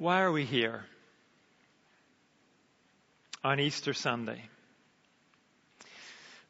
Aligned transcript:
Why 0.00 0.20
are 0.20 0.30
we 0.30 0.44
here 0.44 0.84
on 3.42 3.58
Easter 3.58 3.92
Sunday? 3.92 4.40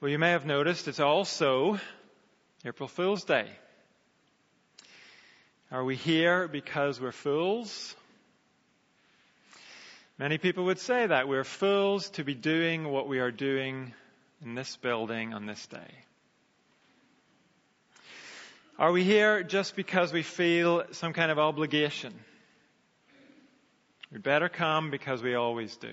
Well, 0.02 0.10
you 0.10 0.18
may 0.18 0.32
have 0.32 0.44
noticed 0.44 0.86
it's 0.86 1.00
also 1.00 1.80
April 2.66 2.90
Fool's 2.90 3.24
Day. 3.24 3.48
Are 5.70 5.82
we 5.82 5.96
here 5.96 6.46
because 6.46 7.00
we're 7.00 7.10
fools? 7.10 7.96
Many 10.18 10.36
people 10.36 10.66
would 10.66 10.78
say 10.78 11.06
that. 11.06 11.26
We're 11.26 11.42
fools 11.42 12.10
to 12.10 12.24
be 12.24 12.34
doing 12.34 12.86
what 12.90 13.08
we 13.08 13.18
are 13.18 13.30
doing 13.30 13.94
in 14.44 14.54
this 14.56 14.76
building 14.76 15.32
on 15.32 15.46
this 15.46 15.66
day. 15.68 15.94
Are 18.78 18.92
we 18.92 19.04
here 19.04 19.42
just 19.42 19.74
because 19.74 20.12
we 20.12 20.22
feel 20.22 20.84
some 20.90 21.14
kind 21.14 21.30
of 21.30 21.38
obligation? 21.38 22.12
We 24.12 24.18
better 24.18 24.48
come 24.48 24.90
because 24.90 25.22
we 25.22 25.34
always 25.34 25.76
do. 25.76 25.92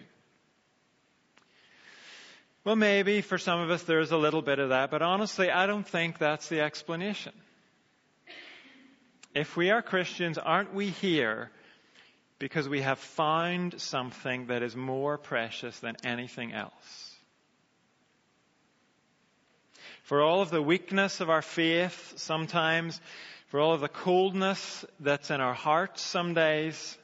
Well, 2.63 2.75
maybe 2.75 3.21
for 3.21 3.37
some 3.37 3.59
of 3.59 3.69
us 3.69 3.83
there's 3.83 4.11
a 4.11 4.17
little 4.17 4.41
bit 4.41 4.57
of 4.57 4.69
that, 4.69 4.89
but 4.89 5.01
honestly, 5.01 5.51
I 5.51 5.67
don't 5.67 5.87
think 5.87 6.17
that's 6.17 6.49
the 6.49 6.61
explanation. 6.61 7.33
If 9.35 9.57
we 9.57 9.69
are 9.69 9.81
Christians, 9.81 10.37
aren't 10.37 10.73
we 10.73 10.89
here 10.89 11.51
because 12.39 12.67
we 12.67 12.81
have 12.81 12.99
found 12.99 13.79
something 13.79 14.47
that 14.47 14.63
is 14.63 14.75
more 14.75 15.17
precious 15.17 15.77
than 15.79 15.97
anything 16.03 16.53
else? 16.53 17.13
For 20.03 20.21
all 20.21 20.41
of 20.41 20.51
the 20.51 20.61
weakness 20.61 21.19
of 21.19 21.29
our 21.29 21.41
faith 21.41 22.13
sometimes, 22.15 22.99
for 23.47 23.59
all 23.59 23.73
of 23.73 23.81
the 23.81 23.87
coldness 23.89 24.85
that's 24.99 25.29
in 25.29 25.41
our 25.41 25.53
hearts 25.53 26.01
some 26.01 26.33
days, 26.33 26.97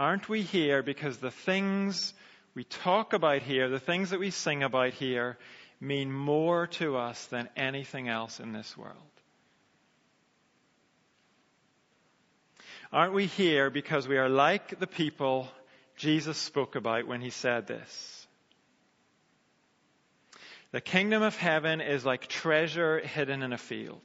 Aren't 0.00 0.30
we 0.30 0.40
here 0.40 0.82
because 0.82 1.18
the 1.18 1.30
things 1.30 2.14
we 2.54 2.64
talk 2.64 3.12
about 3.12 3.42
here, 3.42 3.68
the 3.68 3.78
things 3.78 4.08
that 4.10 4.18
we 4.18 4.30
sing 4.30 4.62
about 4.62 4.94
here, 4.94 5.36
mean 5.78 6.10
more 6.10 6.68
to 6.68 6.96
us 6.96 7.26
than 7.26 7.50
anything 7.54 8.08
else 8.08 8.40
in 8.40 8.54
this 8.54 8.78
world? 8.78 8.96
Aren't 12.90 13.12
we 13.12 13.26
here 13.26 13.68
because 13.68 14.08
we 14.08 14.16
are 14.16 14.30
like 14.30 14.80
the 14.80 14.86
people 14.86 15.48
Jesus 15.98 16.38
spoke 16.38 16.76
about 16.76 17.06
when 17.06 17.20
he 17.20 17.28
said 17.28 17.66
this? 17.66 18.26
The 20.72 20.80
kingdom 20.80 21.22
of 21.22 21.36
heaven 21.36 21.82
is 21.82 22.06
like 22.06 22.26
treasure 22.26 23.00
hidden 23.00 23.42
in 23.42 23.52
a 23.52 23.58
field. 23.58 24.00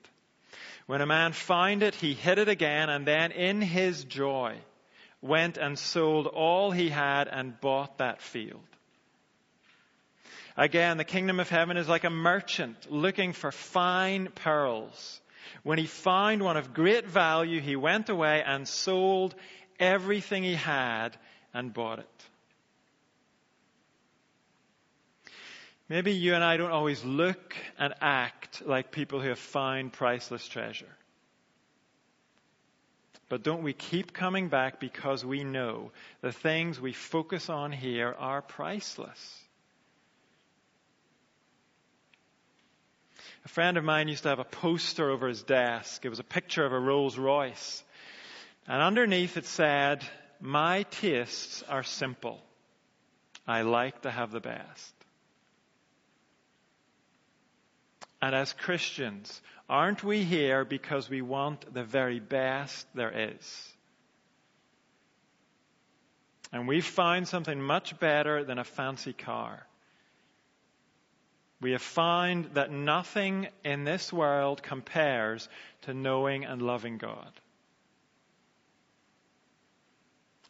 When 0.88 1.00
a 1.00 1.06
man 1.06 1.32
found 1.32 1.84
it, 1.84 1.96
he 1.96 2.14
hid 2.16 2.38
it 2.38 2.50
again, 2.50 2.90
and 2.90 3.08
then 3.08 3.32
in 3.32 3.62
his 3.62 4.04
joy, 4.04 4.58
went 5.26 5.58
and 5.58 5.78
sold 5.78 6.28
all 6.28 6.72
he 6.72 6.90
had 6.90 7.28
and 7.28 7.60
bought 7.60 7.98
that 7.98 8.22
field. 8.22 8.62
Again, 10.58 10.98
the 10.98 11.04
kingdom 11.04 11.40
of 11.40 11.50
heaven 11.50 11.76
is 11.76 11.90
like 11.90 12.06
a 12.06 12.10
merchant 12.10 12.90
looking 12.90 13.34
for 13.34 13.52
fine 13.52 14.30
pearls. 14.36 15.20
When 15.64 15.78
he 15.78 15.86
found 15.86 16.42
one 16.42 16.58
of 16.58 16.74
great 16.74 17.08
value, 17.08 17.60
he 17.60 17.76
went 17.76 18.10
away 18.10 18.42
and 18.46 18.68
sold 18.68 19.36
everything 19.80 20.44
he 20.44 20.56
had 20.56 21.18
and 21.54 21.74
bought 21.74 22.00
it. 22.00 22.26
Maybe 25.88 26.14
you 26.14 26.34
and 26.34 26.44
I 26.44 26.58
don't 26.58 26.72
always 26.72 27.04
look 27.04 27.56
and 27.78 27.94
act 28.02 28.66
like 28.66 28.92
people 28.92 29.22
who 29.22 29.30
have 29.30 29.40
found 29.40 29.94
priceless 29.94 30.48
treasure. 30.48 30.98
But 33.28 33.44
don't 33.44 33.64
we 33.64 33.74
keep 33.74 34.14
coming 34.14 34.50
back 34.50 34.80
because 34.80 35.26
we 35.26 35.44
know 35.44 35.92
the 36.22 36.32
things 36.32 36.80
we 36.80 36.94
focus 36.94 37.50
on 37.50 37.72
here 37.72 38.16
are 38.18 38.42
priceless? 38.42 39.42
A 43.46 43.48
friend 43.48 43.78
of 43.78 43.84
mine 43.84 44.08
used 44.08 44.24
to 44.24 44.30
have 44.30 44.40
a 44.40 44.44
poster 44.44 45.10
over 45.10 45.28
his 45.28 45.44
desk. 45.44 46.06
It 46.06 46.10
was 46.10 46.20
a 46.20 46.24
picture 46.24 46.66
of 46.66 46.74
a 46.74 46.80
Rolls 46.80 47.18
Royce. 47.18 47.84
And 48.68 48.82
underneath 48.82 49.38
it 49.38 49.46
said, 49.46 50.04
My 50.40 50.84
tastes 50.84 51.64
are 51.64 51.84
simple. 51.84 52.42
I 53.48 53.62
like 53.62 54.02
to 54.02 54.12
have 54.12 54.32
the 54.32 54.40
best. 54.40 54.94
And 58.22 58.34
as 58.34 58.54
Christians, 58.54 59.42
aren't 59.70 60.04
we 60.04 60.24
here 60.24 60.66
because 60.66 61.10
we 61.10 61.22
want 61.22 61.74
the 61.74 61.84
very 61.84 62.20
best 62.20 62.88
there 62.94 63.32
is? 63.32 63.74
And 66.52 66.68
we've 66.68 66.86
found 66.86 67.28
something 67.28 67.62
much 67.62 68.00
better 68.00 68.44
than 68.44 68.60
a 68.60 68.64
fancy 68.64 69.14
car. 69.14 69.66
We 71.62 71.72
have 71.72 71.82
found 71.82 72.52
that 72.54 72.72
nothing 72.72 73.48
in 73.64 73.84
this 73.84 74.14
world 74.14 74.62
compares 74.62 75.50
to 75.84 75.94
knowing 75.94 76.46
and 76.46 76.62
loving 76.62 76.98
God. 76.98 77.32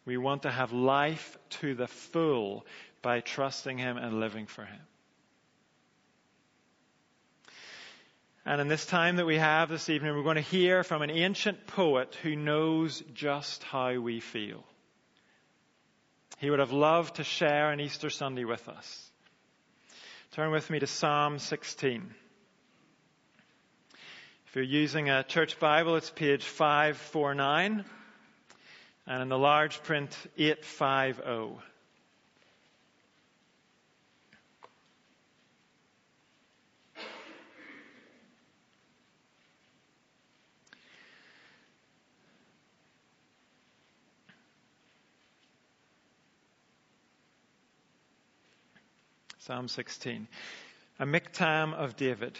We 0.04 0.16
want 0.16 0.42
to 0.42 0.50
have 0.50 0.72
life 0.72 1.36
to 1.60 1.74
the 1.74 1.88
full 1.88 2.64
by 3.02 3.20
trusting 3.20 3.78
Him 3.78 3.96
and 3.96 4.20
living 4.20 4.46
for 4.46 4.64
Him. 4.64 4.80
And 8.48 8.60
in 8.60 8.68
this 8.68 8.86
time 8.86 9.16
that 9.16 9.26
we 9.26 9.38
have 9.38 9.68
this 9.68 9.88
evening, 9.88 10.14
we're 10.14 10.22
going 10.22 10.36
to 10.36 10.40
hear 10.40 10.84
from 10.84 11.02
an 11.02 11.10
ancient 11.10 11.66
poet 11.66 12.16
who 12.22 12.36
knows 12.36 13.02
just 13.12 13.64
how 13.64 13.98
we 13.98 14.20
feel. 14.20 14.62
He 16.38 16.48
would 16.48 16.60
have 16.60 16.70
loved 16.70 17.16
to 17.16 17.24
share 17.24 17.72
an 17.72 17.80
Easter 17.80 18.08
Sunday 18.08 18.44
with 18.44 18.68
us. 18.68 19.10
Turn 20.30 20.52
with 20.52 20.70
me 20.70 20.78
to 20.78 20.86
Psalm 20.86 21.40
16. 21.40 22.14
If 24.46 24.54
you're 24.54 24.62
using 24.62 25.10
a 25.10 25.24
church 25.24 25.58
Bible, 25.58 25.96
it's 25.96 26.10
page 26.10 26.44
549, 26.44 27.84
and 29.08 29.22
in 29.22 29.28
the 29.28 29.36
large 29.36 29.82
print, 29.82 30.16
850. 30.38 31.60
Psalm 49.46 49.68
16. 49.68 50.26
A 50.98 51.06
miktam 51.06 51.72
of 51.72 51.94
David. 51.94 52.36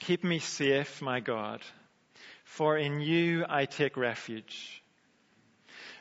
Keep 0.00 0.24
me 0.24 0.38
safe, 0.38 1.02
my 1.02 1.20
God, 1.20 1.60
for 2.42 2.78
in 2.78 3.02
you 3.02 3.44
I 3.46 3.66
take 3.66 3.98
refuge. 3.98 4.82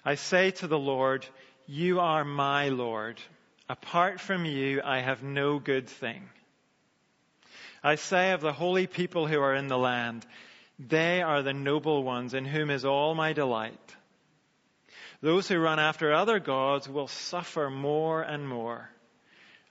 I 0.06 0.16
say 0.16 0.52
to 0.52 0.68
the 0.68 0.80
Lord, 0.80 1.26
You 1.68 2.00
are 2.00 2.24
my 2.24 2.70
Lord. 2.70 3.20
Apart 3.68 4.22
from 4.22 4.46
you, 4.46 4.82
I 4.86 5.00
have 5.00 5.22
no 5.22 5.60
good 5.60 5.90
thing. 5.90 6.30
I 7.84 7.96
say 7.96 8.32
of 8.32 8.40
the 8.40 8.54
holy 8.54 8.88
people 8.88 9.28
who 9.28 9.42
are 9.42 9.56
in 9.56 9.68
the 9.68 9.78
land, 9.78 10.26
They 10.80 11.22
are 11.22 11.44
the 11.44 11.54
noble 11.54 12.04
ones 12.04 12.34
in 12.34 12.46
whom 12.46 12.70
is 12.70 12.86
all 12.86 13.16
my 13.16 13.34
delight. 13.34 13.96
Those 15.20 15.50
who 15.50 15.60
run 15.60 15.78
after 15.78 16.14
other 16.14 16.40
gods 16.40 16.88
will 16.88 17.10
suffer 17.10 17.70
more 17.70 18.22
and 18.22 18.48
more. 18.48 18.90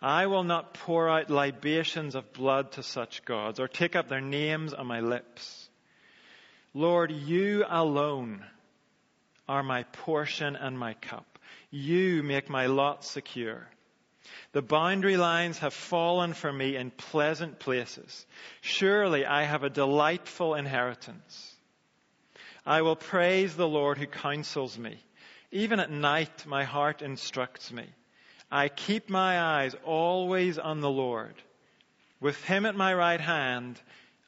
I 0.03 0.27
will 0.27 0.45
not 0.45 0.75
pour 0.75 1.09
out 1.09 1.29
libations 1.31 2.15
of 2.15 2.33
blood 2.33 2.73
to 2.73 2.83
such 2.83 3.25
gods 3.25 3.61
or 3.61 3.69
take 3.69 3.97
up 3.97 4.09
their 4.09 4.21
names 4.21 4.73
on 4.73 4.87
my 4.87 5.01
lips. 5.01 5.69
Lord, 6.73 7.11
you 7.11 7.65
alone 7.69 8.45
are 9.49 9.63
my 9.63 9.83
portion 9.83 10.57
and 10.57 10.79
my 10.79 10.95
cup. 10.95 11.39
You 11.71 12.23
make 12.23 12.49
my 12.49 12.67
lot 12.67 13.05
secure. 13.05 13.69
The 14.53 14.63
boundary 14.63 15.17
lines 15.17 15.59
have 15.59 15.75
fallen 15.75 16.35
for 16.35 16.53
me 16.53 16.77
in 16.77 16.91
pleasant 16.91 17.59
places. 17.59 18.27
Surely 18.61 19.27
I 19.27 19.43
have 19.43 19.65
a 19.65 19.71
delightful 19.71 20.55
inheritance. 20.55 21.57
I 22.65 22.83
will 22.83 22.97
praise 22.97 23.55
the 23.55 23.69
Lord 23.69 23.99
who 23.99 24.07
counsels 24.07 24.79
me. 24.79 24.99
Even 25.51 25.81
at 25.81 25.91
night, 25.91 26.47
my 26.47 26.65
heart 26.65 27.03
instructs 27.03 27.73
me. 27.73 27.87
I 28.51 28.69
keep 28.69 29.09
my 29.09 29.41
eyes 29.41 29.77
always 29.85 30.59
on 30.59 30.81
the 30.81 30.91
Lord. 30.91 31.35
With 32.21 32.43
him 32.45 32.67
at 32.67 32.75
my 32.75 32.93
right 32.93 33.21
hand, 33.21 33.81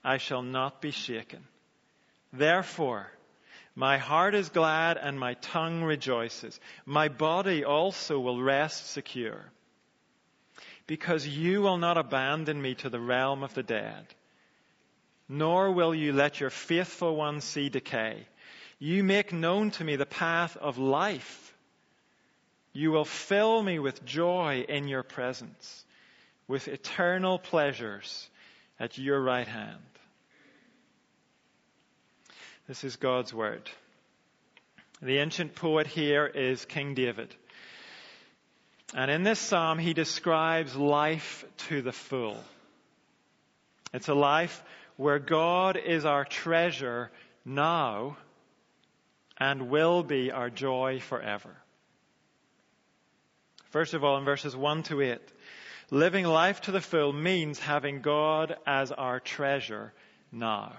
I 0.05 0.19
shall 0.19 0.43
not 0.43 0.81
be 0.81 0.93
shaken. 0.93 1.45
Therefore, 2.33 3.11
my 3.75 3.99
heart 3.99 4.35
is 4.35 4.49
glad 4.51 4.97
and 4.97 5.19
my 5.19 5.35
tongue 5.35 5.83
rejoices. 5.83 6.59
My 6.85 7.09
body 7.09 7.65
also 7.65 8.21
will 8.21 8.41
rest 8.41 8.91
secure. 8.91 9.45
Because 10.87 11.27
you 11.27 11.63
will 11.63 11.79
not 11.79 11.97
abandon 11.97 12.61
me 12.61 12.75
to 12.77 12.91
the 12.91 13.01
realm 13.01 13.43
of 13.43 13.55
the 13.55 13.63
dead, 13.63 14.07
nor 15.29 15.73
will 15.73 15.95
you 15.95 16.13
let 16.13 16.41
your 16.41 16.51
faithful 16.51 17.17
one 17.17 17.41
see 17.41 17.69
decay. 17.69 18.27
You 18.79 19.05
make 19.05 19.33
known 19.33 19.71
to 19.73 19.85
me 19.85 19.97
the 19.97 20.07
path 20.07 20.57
of 20.57 20.77
life. 20.77 21.42
You 22.73 22.91
will 22.91 23.05
fill 23.05 23.63
me 23.63 23.79
with 23.79 24.05
joy 24.05 24.65
in 24.69 24.89
your 24.89 25.03
presence, 25.03 25.85
with 26.49 26.69
eternal 26.69 27.39
pleasures 27.39 28.29
at 28.81 28.99
your 28.99 29.21
right 29.21 29.47
hand. 29.47 29.79
This 32.67 32.85
is 32.85 32.97
God's 32.97 33.35
word. 33.35 33.69
The 35.03 35.19
ancient 35.19 35.55
poet 35.55 35.87
here 35.87 36.27
is 36.27 36.65
King 36.65 36.95
David. 36.95 37.35
And 38.95 39.11
in 39.11 39.23
this 39.23 39.39
psalm, 39.39 39.79
he 39.79 39.95
describes 39.95 40.77
life 40.77 41.45
to 41.69 41.83
the 41.83 41.93
full. 41.93 42.37
It's 43.93 44.09
a 44.09 44.15
life 44.15 44.63
where 44.97 45.19
God 45.19 45.77
is 45.77 46.05
our 46.05 46.25
treasure 46.25 47.11
now 47.45 48.17
and 49.39 49.71
will 49.71 50.03
be 50.03 50.31
our 50.31 50.51
joy 50.51 51.01
forever. 51.01 51.51
First 53.73 53.95
of 53.95 54.05
all, 54.05 54.19
in 54.19 54.25
verses 54.27 54.55
1 54.55 54.83
to 54.85 55.01
8, 55.01 55.19
living 55.91 56.27
life 56.27 56.61
to 56.63 56.73
the 56.73 56.81
full 56.83 57.15
means 57.15 57.59
having 57.59 58.03
God 58.03 58.55
as 58.67 58.93
our 58.93 59.19
treasure 59.19 59.95
now. 60.31 60.75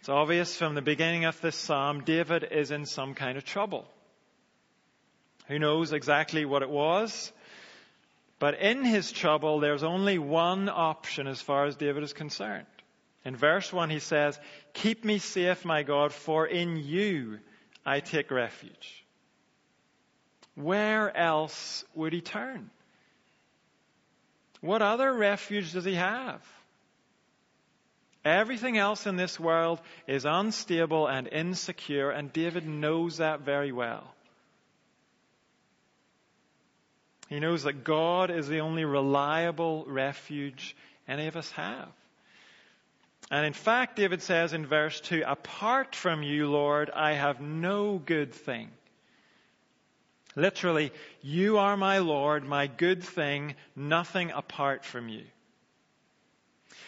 It's 0.00 0.08
obvious 0.08 0.56
from 0.56 0.74
the 0.74 0.82
beginning 0.82 1.26
of 1.26 1.40
this 1.40 1.54
psalm, 1.54 2.02
David 2.02 2.44
is 2.50 2.72
in 2.72 2.86
some 2.86 3.14
kind 3.14 3.38
of 3.38 3.44
trouble. 3.44 3.86
Who 5.46 5.60
knows 5.60 5.92
exactly 5.92 6.44
what 6.44 6.62
it 6.62 6.70
was? 6.70 7.32
But 8.40 8.58
in 8.58 8.84
his 8.84 9.12
trouble, 9.12 9.60
there's 9.60 9.84
only 9.84 10.18
one 10.18 10.68
option 10.68 11.28
as 11.28 11.40
far 11.40 11.66
as 11.66 11.76
David 11.76 12.02
is 12.02 12.12
concerned. 12.12 12.66
In 13.24 13.36
verse 13.36 13.72
1, 13.72 13.90
he 13.90 14.00
says, 14.00 14.40
Keep 14.72 15.04
me 15.04 15.18
safe, 15.18 15.64
my 15.64 15.84
God, 15.84 16.12
for 16.12 16.48
in 16.48 16.78
you 16.78 17.38
I 17.86 18.00
take 18.00 18.32
refuge. 18.32 19.01
Where 20.54 21.16
else 21.16 21.84
would 21.94 22.12
he 22.12 22.20
turn? 22.20 22.70
What 24.60 24.82
other 24.82 25.12
refuge 25.12 25.72
does 25.72 25.84
he 25.84 25.94
have? 25.94 26.40
Everything 28.24 28.78
else 28.78 29.06
in 29.06 29.16
this 29.16 29.40
world 29.40 29.80
is 30.06 30.24
unstable 30.24 31.08
and 31.08 31.26
insecure, 31.26 32.10
and 32.10 32.32
David 32.32 32.66
knows 32.66 33.16
that 33.16 33.40
very 33.40 33.72
well. 33.72 34.14
He 37.28 37.40
knows 37.40 37.64
that 37.64 37.82
God 37.82 38.30
is 38.30 38.46
the 38.46 38.60
only 38.60 38.84
reliable 38.84 39.84
refuge 39.88 40.76
any 41.08 41.26
of 41.26 41.36
us 41.36 41.50
have. 41.52 41.88
And 43.30 43.46
in 43.46 43.54
fact, 43.54 43.96
David 43.96 44.22
says 44.22 44.52
in 44.52 44.66
verse 44.66 45.00
2, 45.00 45.24
Apart 45.26 45.96
from 45.96 46.22
you, 46.22 46.50
Lord, 46.50 46.90
I 46.90 47.14
have 47.14 47.40
no 47.40 47.98
good 47.98 48.34
thing. 48.34 48.70
Literally, 50.34 50.92
you 51.20 51.58
are 51.58 51.76
my 51.76 51.98
Lord, 51.98 52.44
my 52.44 52.66
good 52.66 53.02
thing, 53.02 53.54
nothing 53.76 54.30
apart 54.30 54.84
from 54.84 55.08
you. 55.08 55.24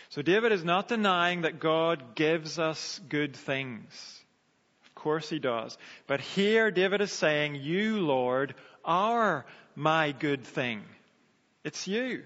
So 0.08 0.22
David 0.22 0.52
is 0.52 0.64
not 0.64 0.88
denying 0.88 1.42
that 1.42 1.60
God 1.60 2.14
gives 2.14 2.58
us 2.58 3.00
good 3.08 3.34
things. 3.34 4.22
Of 4.86 4.94
course 4.94 5.28
he 5.28 5.38
does. 5.38 5.76
But 6.06 6.20
here 6.20 6.70
David 6.70 7.00
is 7.00 7.12
saying, 7.12 7.56
You, 7.56 8.00
Lord, 8.00 8.54
are 8.84 9.44
my 9.74 10.12
good 10.12 10.44
thing. 10.44 10.82
It's 11.64 11.88
you. 11.88 12.22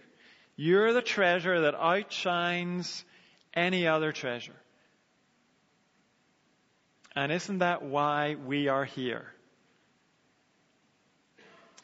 You're 0.57 0.93
the 0.93 1.03
treasure 1.03 1.63
that 1.63 1.75
outshines 1.75 3.05
any 3.55 3.87
other 3.87 4.13
treasure. 4.13 4.57
And 7.17 7.33
isn't 7.33 7.59
that 7.59 7.83
why 7.83 8.35
we 8.35 8.69
are 8.69 8.85
here? 8.85 9.33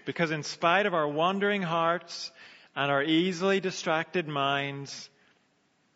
Because 0.04 0.30
in 0.30 0.42
spite 0.42 0.86
of 0.86 0.94
our 0.94 1.08
wandering 1.08 1.62
hearts 1.62 2.30
and 2.76 2.90
our 2.90 3.02
easily 3.02 3.60
distracted 3.60 4.28
minds, 4.28 5.08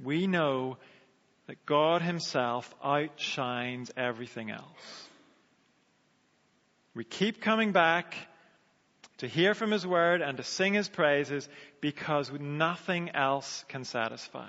we 0.02 0.26
know 0.26 0.78
that 1.46 1.66
God 1.66 2.02
Himself 2.02 2.72
outshines 2.82 3.90
everything 3.96 4.50
else. 4.50 5.08
We 6.94 7.04
keep 7.04 7.40
coming 7.40 7.72
back 7.72 8.14
to 9.18 9.26
hear 9.26 9.54
from 9.54 9.70
His 9.70 9.86
Word 9.86 10.22
and 10.22 10.36
to 10.36 10.42
sing 10.42 10.74
His 10.74 10.88
praises 10.88 11.48
because 11.80 12.30
nothing 12.32 13.10
else 13.10 13.64
can 13.68 13.84
satisfy. 13.84 14.48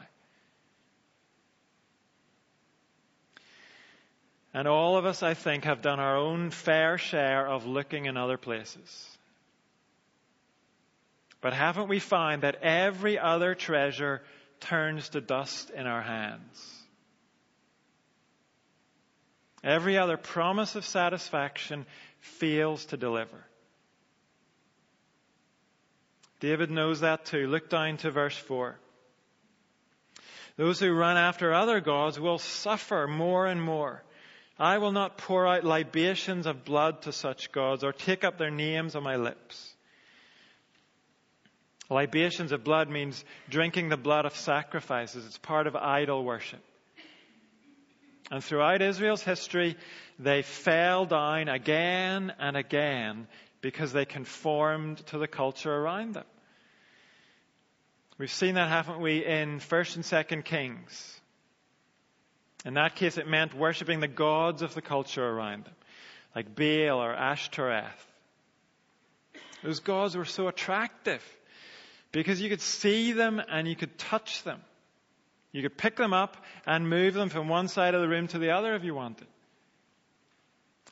And 4.54 4.68
all 4.68 4.98
of 4.98 5.06
us, 5.06 5.22
I 5.22 5.36
think, 5.36 5.66
have 5.66 5.82
done 5.82 6.00
our 6.00 6.18
own 6.18 6.50
fair 6.50 6.98
share 6.98 7.48
of 7.48 7.66
looking 7.66 8.06
in 8.06 8.18
other 8.18 8.38
places. 8.38 9.19
But 11.42 11.54
haven't 11.54 11.88
we 11.88 12.00
found 12.00 12.44
that 12.44 12.62
every 12.62 13.18
other 13.18 13.56
treasure 13.56 14.22
turns 14.60 15.10
to 15.10 15.22
dust 15.22 15.70
in 15.70 15.88
our 15.88 16.02
hands? 16.02 16.80
Every 19.64 19.98
other 19.98 20.18
promise 20.18 20.76
of 20.76 20.86
satisfaction 20.86 21.86
fails 22.20 22.86
to 22.86 22.98
deliver. 22.98 23.46
David 26.40 26.72
knows 26.72 27.02
that 27.02 27.26
too. 27.26 27.48
Look 27.48 27.70
down 27.70 27.98
to 27.98 28.12
verse 28.12 28.38
4. 28.38 28.78
Those 30.56 30.80
who 30.80 30.92
run 30.92 31.18
after 31.18 31.54
other 31.54 31.80
gods 31.80 32.20
will 32.20 32.38
suffer 32.38 33.08
more 33.08 33.46
and 33.46 33.62
more. 33.62 34.04
I 34.58 34.78
will 34.78 34.92
not 34.92 35.18
pour 35.18 35.48
out 35.48 35.64
libations 35.64 36.46
of 36.46 36.66
blood 36.66 37.04
to 37.04 37.14
such 37.14 37.52
gods 37.52 37.84
or 37.84 37.94
take 37.94 38.26
up 38.26 38.38
their 38.38 38.52
names 38.52 38.96
on 38.96 39.04
my 39.04 39.16
lips. 39.16 39.74
Libations 41.90 42.52
of 42.52 42.64
blood 42.64 42.90
means 42.90 43.24
drinking 43.50 43.90
the 43.90 43.98
blood 43.98 44.26
of 44.26 44.36
sacrifices. 44.36 45.26
It's 45.26 45.40
part 45.40 45.66
of 45.66 45.76
idol 45.76 46.24
worship. 46.24 46.62
And 48.32 48.44
throughout 48.44 48.84
Israel's 48.84 49.24
history, 49.24 49.76
they 50.20 50.44
fell 50.44 51.06
down 51.06 51.50
again 51.50 52.32
and 52.38 52.56
again 52.56 53.28
because 53.62 53.92
they 53.92 54.06
conformed 54.06 54.98
to 55.08 55.18
the 55.18 55.28
culture 55.28 55.74
around 55.74 56.14
them. 56.14 56.26
We've 58.20 58.32
seen 58.32 58.56
that, 58.56 58.70
haven't 58.70 59.00
we, 59.00 59.26
in 59.26 59.60
1st 59.60 59.96
and 59.96 60.06
2nd 60.06 60.46
Kings. 60.46 61.20
In 62.66 62.76
that 62.76 62.96
case, 62.96 63.18
it 63.18 63.28
meant 63.28 63.56
worshipping 63.56 64.00
the 64.00 64.08
gods 64.08 64.62
of 64.62 64.76
the 64.76 64.82
culture 64.82 65.26
around 65.26 65.66
them, 65.66 65.76
like 66.36 66.54
Baal 66.54 67.02
or 67.02 67.14
Ashtoreth. 67.14 68.06
Those 69.64 69.80
gods 69.80 70.16
were 70.16 70.26
so 70.26 70.50
attractive 70.50 71.24
because 72.12 72.42
you 72.42 72.50
could 72.50 72.62
see 72.62 73.14
them 73.14 73.42
and 73.50 73.68
you 73.68 73.76
could 73.76 73.98
touch 73.98 74.44
them. 74.44 74.62
You 75.52 75.62
could 75.62 75.78
pick 75.78 75.96
them 75.96 76.14
up 76.14 76.38
and 76.66 76.90
move 76.90 77.14
them 77.14 77.30
from 77.30 77.48
one 77.48 77.68
side 77.68 77.96
of 77.96 78.02
the 78.02 78.08
room 78.08 78.28
to 78.28 78.40
the 78.40 78.52
other 78.52 78.76
if 78.76 78.84
you 78.84 78.94
wanted. 78.94 79.28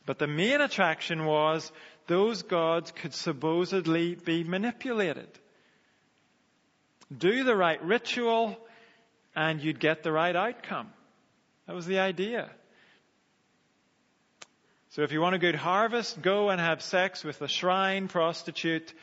But 0.05 0.19
the 0.19 0.27
main 0.27 0.62
attraction 0.62 1.25
was 1.25 1.71
those 2.07 2.43
gods 2.43 2.91
could 2.91 3.13
supposedly 3.13 4.15
be 4.15 4.43
manipulated. 4.43 5.27
Do 7.15 7.43
the 7.43 7.55
right 7.55 7.81
ritual 7.83 8.57
and 9.36 9.62
you'd 9.62 9.79
get 9.79 10.03
the 10.03 10.12
right 10.12 10.36
outcome. 10.36 10.89
That 11.67 11.75
was 11.75 11.86
the 11.86 12.00
idea. 12.00 12.50
So 14.91 15.03
if 15.03 15.12
you 15.12 15.21
want 15.21 15.36
a 15.36 15.39
good 15.39 15.55
harvest, 15.55 16.21
go 16.21 16.50
and 16.50 16.59
have 16.59 16.81
sex 16.81 17.24
with 17.24 17.38
the 17.38 17.47
shrine 17.47 18.07
prostitute 18.07 18.93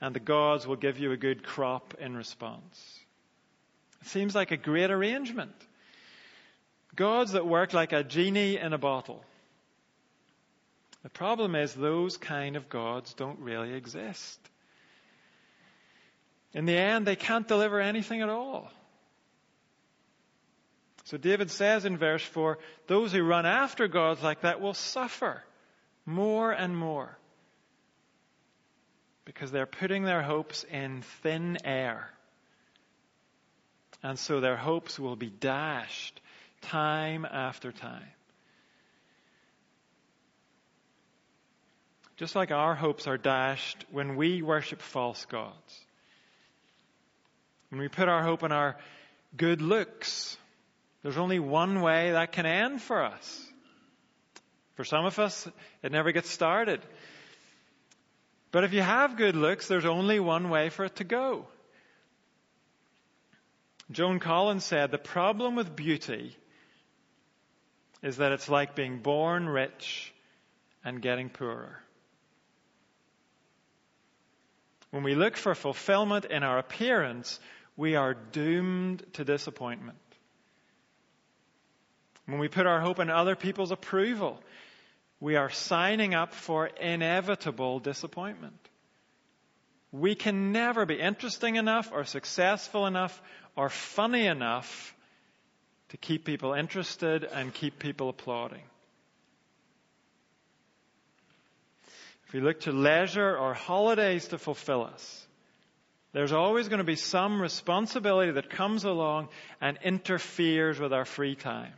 and 0.00 0.14
the 0.14 0.20
gods 0.20 0.66
will 0.66 0.76
give 0.76 0.98
you 0.98 1.12
a 1.12 1.16
good 1.16 1.42
crop 1.42 1.94
in 1.98 2.16
response. 2.16 3.00
It 4.02 4.08
seems 4.08 4.34
like 4.34 4.50
a 4.50 4.56
great 4.56 4.90
arrangement. 4.90 5.54
Gods 6.94 7.32
that 7.32 7.46
work 7.46 7.72
like 7.72 7.92
a 7.92 8.04
genie 8.04 8.58
in 8.58 8.72
a 8.72 8.78
bottle. 8.78 9.22
The 11.02 11.10
problem 11.10 11.54
is 11.54 11.72
those 11.72 12.16
kind 12.16 12.56
of 12.56 12.68
gods 12.68 13.14
don't 13.14 13.38
really 13.40 13.74
exist. 13.74 14.40
In 16.52 16.64
the 16.64 16.76
end, 16.76 17.06
they 17.06 17.16
can't 17.16 17.46
deliver 17.46 17.80
anything 17.80 18.22
at 18.22 18.28
all. 18.28 18.70
So 21.04 21.16
David 21.16 21.50
says 21.50 21.84
in 21.84 21.98
verse 21.98 22.24
4, 22.24 22.58
those 22.88 23.12
who 23.12 23.22
run 23.22 23.46
after 23.46 23.86
gods 23.86 24.22
like 24.22 24.40
that 24.40 24.60
will 24.60 24.74
suffer 24.74 25.44
more 26.04 26.50
and 26.50 26.76
more 26.76 27.16
because 29.26 29.50
they're 29.50 29.66
putting 29.66 30.04
their 30.04 30.22
hopes 30.22 30.64
in 30.64 31.02
thin 31.22 31.58
air. 31.64 32.10
And 34.02 34.18
so 34.18 34.40
their 34.40 34.56
hopes 34.56 34.98
will 34.98 35.16
be 35.16 35.28
dashed 35.28 36.18
time 36.62 37.26
after 37.26 37.72
time. 37.72 38.08
Just 42.16 42.34
like 42.34 42.50
our 42.50 42.74
hopes 42.74 43.06
are 43.06 43.18
dashed 43.18 43.84
when 43.90 44.16
we 44.16 44.40
worship 44.40 44.80
false 44.80 45.26
gods. 45.26 45.80
When 47.68 47.80
we 47.80 47.88
put 47.88 48.08
our 48.08 48.22
hope 48.22 48.42
in 48.42 48.52
our 48.52 48.78
good 49.36 49.60
looks, 49.60 50.38
There's 51.06 51.18
only 51.18 51.38
one 51.38 51.82
way 51.82 52.10
that 52.10 52.32
can 52.32 52.46
end 52.46 52.82
for 52.82 53.04
us. 53.04 53.46
For 54.74 54.82
some 54.82 55.04
of 55.04 55.20
us, 55.20 55.46
it 55.84 55.92
never 55.92 56.10
gets 56.10 56.28
started. 56.28 56.80
But 58.52 58.64
if 58.64 58.72
you 58.72 58.82
have 58.82 59.16
good 59.16 59.36
looks, 59.36 59.68
there's 59.68 59.84
only 59.84 60.20
one 60.20 60.50
way 60.50 60.70
for 60.70 60.84
it 60.84 60.96
to 60.96 61.04
go. 61.04 61.46
Joan 63.90 64.18
Collins 64.18 64.64
said 64.64 64.90
the 64.90 64.98
problem 64.98 65.54
with 65.54 65.76
beauty 65.76 66.36
is 68.02 68.16
that 68.18 68.32
it's 68.32 68.48
like 68.48 68.74
being 68.74 68.98
born 68.98 69.48
rich 69.48 70.12
and 70.84 71.00
getting 71.00 71.28
poorer. 71.28 71.80
When 74.90 75.02
we 75.02 75.14
look 75.14 75.36
for 75.36 75.54
fulfillment 75.54 76.24
in 76.24 76.42
our 76.42 76.58
appearance, 76.58 77.38
we 77.76 77.96
are 77.96 78.14
doomed 78.14 79.04
to 79.14 79.24
disappointment. 79.24 79.98
When 82.26 82.38
we 82.38 82.48
put 82.48 82.66
our 82.66 82.80
hope 82.80 82.98
in 82.98 83.10
other 83.10 83.36
people's 83.36 83.70
approval, 83.70 84.42
we 85.20 85.36
are 85.36 85.50
signing 85.50 86.14
up 86.14 86.34
for 86.34 86.66
inevitable 86.66 87.78
disappointment. 87.80 88.68
We 89.92 90.14
can 90.14 90.52
never 90.52 90.84
be 90.84 91.00
interesting 91.00 91.56
enough 91.56 91.90
or 91.92 92.04
successful 92.04 92.86
enough 92.86 93.20
or 93.56 93.70
funny 93.70 94.26
enough 94.26 94.94
to 95.90 95.96
keep 95.96 96.24
people 96.24 96.52
interested 96.52 97.24
and 97.24 97.54
keep 97.54 97.78
people 97.78 98.08
applauding. 98.08 98.62
If 102.26 102.32
we 102.32 102.40
look 102.40 102.60
to 102.60 102.72
leisure 102.72 103.36
or 103.36 103.54
holidays 103.54 104.28
to 104.28 104.38
fulfill 104.38 104.82
us, 104.82 105.26
there's 106.12 106.32
always 106.32 106.68
going 106.68 106.78
to 106.78 106.84
be 106.84 106.96
some 106.96 107.40
responsibility 107.40 108.32
that 108.32 108.50
comes 108.50 108.84
along 108.84 109.28
and 109.60 109.78
interferes 109.84 110.80
with 110.80 110.92
our 110.92 111.04
free 111.04 111.36
time. 111.36 111.72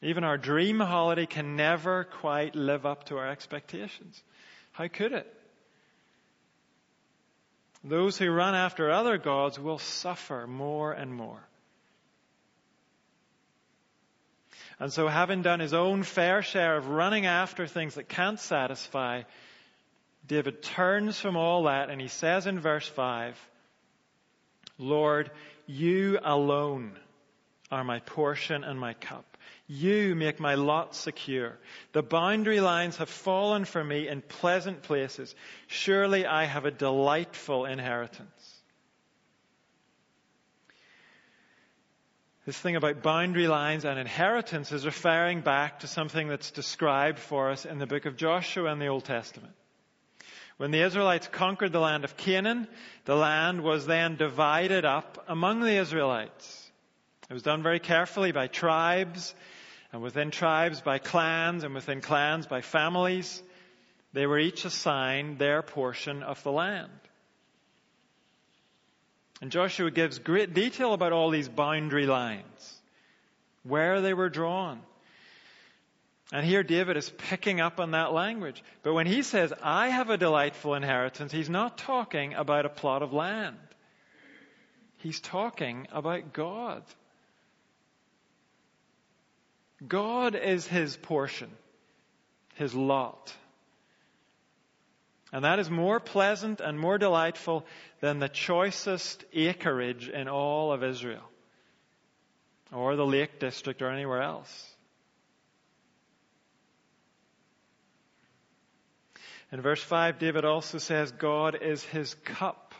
Even 0.00 0.24
our 0.24 0.38
dream 0.38 0.78
holiday 0.78 1.26
can 1.26 1.56
never 1.56 2.04
quite 2.04 2.54
live 2.54 2.86
up 2.86 3.04
to 3.04 3.18
our 3.18 3.28
expectations. 3.28 4.22
How 4.72 4.86
could 4.88 5.12
it? 5.12 5.34
Those 7.82 8.16
who 8.18 8.30
run 8.30 8.54
after 8.54 8.90
other 8.90 9.18
gods 9.18 9.58
will 9.58 9.78
suffer 9.78 10.46
more 10.46 10.92
and 10.92 11.14
more. 11.14 11.40
And 14.80 14.92
so, 14.92 15.08
having 15.08 15.42
done 15.42 15.58
his 15.58 15.74
own 15.74 16.04
fair 16.04 16.42
share 16.42 16.76
of 16.76 16.88
running 16.88 17.26
after 17.26 17.66
things 17.66 17.94
that 17.94 18.08
can't 18.08 18.38
satisfy, 18.38 19.22
David 20.28 20.62
turns 20.62 21.18
from 21.18 21.36
all 21.36 21.64
that 21.64 21.90
and 21.90 22.00
he 22.00 22.06
says 22.08 22.46
in 22.46 22.60
verse 22.60 22.86
5 22.86 23.36
Lord, 24.78 25.32
you 25.66 26.20
alone 26.22 26.96
are 27.70 27.84
my 27.84 28.00
portion 28.00 28.64
and 28.64 28.78
my 28.78 28.94
cup. 28.94 29.36
You 29.66 30.14
make 30.14 30.40
my 30.40 30.54
lot 30.54 30.94
secure. 30.94 31.58
The 31.92 32.02
boundary 32.02 32.60
lines 32.60 32.96
have 32.96 33.10
fallen 33.10 33.66
for 33.66 33.84
me 33.84 34.08
in 34.08 34.22
pleasant 34.22 34.82
places. 34.82 35.34
Surely 35.66 36.26
I 36.26 36.44
have 36.44 36.64
a 36.64 36.70
delightful 36.70 37.66
inheritance. 37.66 38.58
This 42.46 42.58
thing 42.58 42.76
about 42.76 43.02
boundary 43.02 43.46
lines 43.46 43.84
and 43.84 43.98
inheritance 43.98 44.72
is 44.72 44.86
referring 44.86 45.42
back 45.42 45.80
to 45.80 45.86
something 45.86 46.28
that's 46.28 46.50
described 46.50 47.18
for 47.18 47.50
us 47.50 47.66
in 47.66 47.78
the 47.78 47.86
book 47.86 48.06
of 48.06 48.16
Joshua 48.16 48.72
in 48.72 48.78
the 48.78 48.86
Old 48.86 49.04
Testament. 49.04 49.52
When 50.56 50.70
the 50.70 50.80
Israelites 50.80 51.28
conquered 51.28 51.72
the 51.72 51.78
land 51.78 52.04
of 52.04 52.16
Canaan, 52.16 52.66
the 53.04 53.14
land 53.14 53.62
was 53.62 53.84
then 53.84 54.16
divided 54.16 54.86
up 54.86 55.22
among 55.28 55.60
the 55.60 55.76
Israelites. 55.76 56.57
It 57.28 57.34
was 57.34 57.42
done 57.42 57.62
very 57.62 57.78
carefully 57.78 58.32
by 58.32 58.46
tribes 58.46 59.34
and 59.92 60.02
within 60.02 60.30
tribes 60.30 60.80
by 60.80 60.98
clans, 60.98 61.64
and 61.64 61.74
within 61.74 62.00
clans 62.00 62.46
by 62.46 62.60
families. 62.60 63.42
They 64.12 64.26
were 64.26 64.38
each 64.38 64.64
assigned 64.64 65.38
their 65.38 65.62
portion 65.62 66.22
of 66.22 66.42
the 66.42 66.52
land. 66.52 66.90
And 69.40 69.50
Joshua 69.50 69.90
gives 69.90 70.18
great 70.18 70.52
detail 70.52 70.92
about 70.92 71.12
all 71.12 71.30
these 71.30 71.48
boundary 71.48 72.06
lines, 72.06 72.80
where 73.62 74.00
they 74.00 74.14
were 74.14 74.28
drawn. 74.28 74.80
And 76.32 76.44
here 76.44 76.62
David 76.62 76.96
is 76.96 77.08
picking 77.08 77.60
up 77.60 77.80
on 77.80 77.92
that 77.92 78.12
language. 78.12 78.62
But 78.82 78.92
when 78.92 79.06
he 79.06 79.22
says, 79.22 79.52
I 79.62 79.88
have 79.88 80.10
a 80.10 80.18
delightful 80.18 80.74
inheritance, 80.74 81.32
he's 81.32 81.48
not 81.48 81.78
talking 81.78 82.34
about 82.34 82.66
a 82.66 82.70
plot 82.70 83.02
of 83.02 83.12
land. 83.12 83.56
He's 84.98 85.20
talking 85.20 85.86
about 85.92 86.32
God. 86.32 86.82
God 89.86 90.34
is 90.34 90.66
his 90.66 90.96
portion, 90.96 91.50
his 92.54 92.74
lot. 92.74 93.32
And 95.32 95.44
that 95.44 95.58
is 95.58 95.70
more 95.70 96.00
pleasant 96.00 96.60
and 96.60 96.78
more 96.78 96.98
delightful 96.98 97.66
than 98.00 98.18
the 98.18 98.28
choicest 98.28 99.24
acreage 99.32 100.08
in 100.08 100.26
all 100.28 100.72
of 100.72 100.82
Israel, 100.82 101.22
or 102.72 102.96
the 102.96 103.06
Lake 103.06 103.38
District, 103.38 103.82
or 103.82 103.90
anywhere 103.90 104.22
else. 104.22 104.74
In 109.52 109.60
verse 109.60 109.82
5, 109.82 110.18
David 110.18 110.44
also 110.44 110.78
says, 110.78 111.10
God 111.12 111.58
is 111.62 111.82
his 111.84 112.14
cup. 112.14 112.74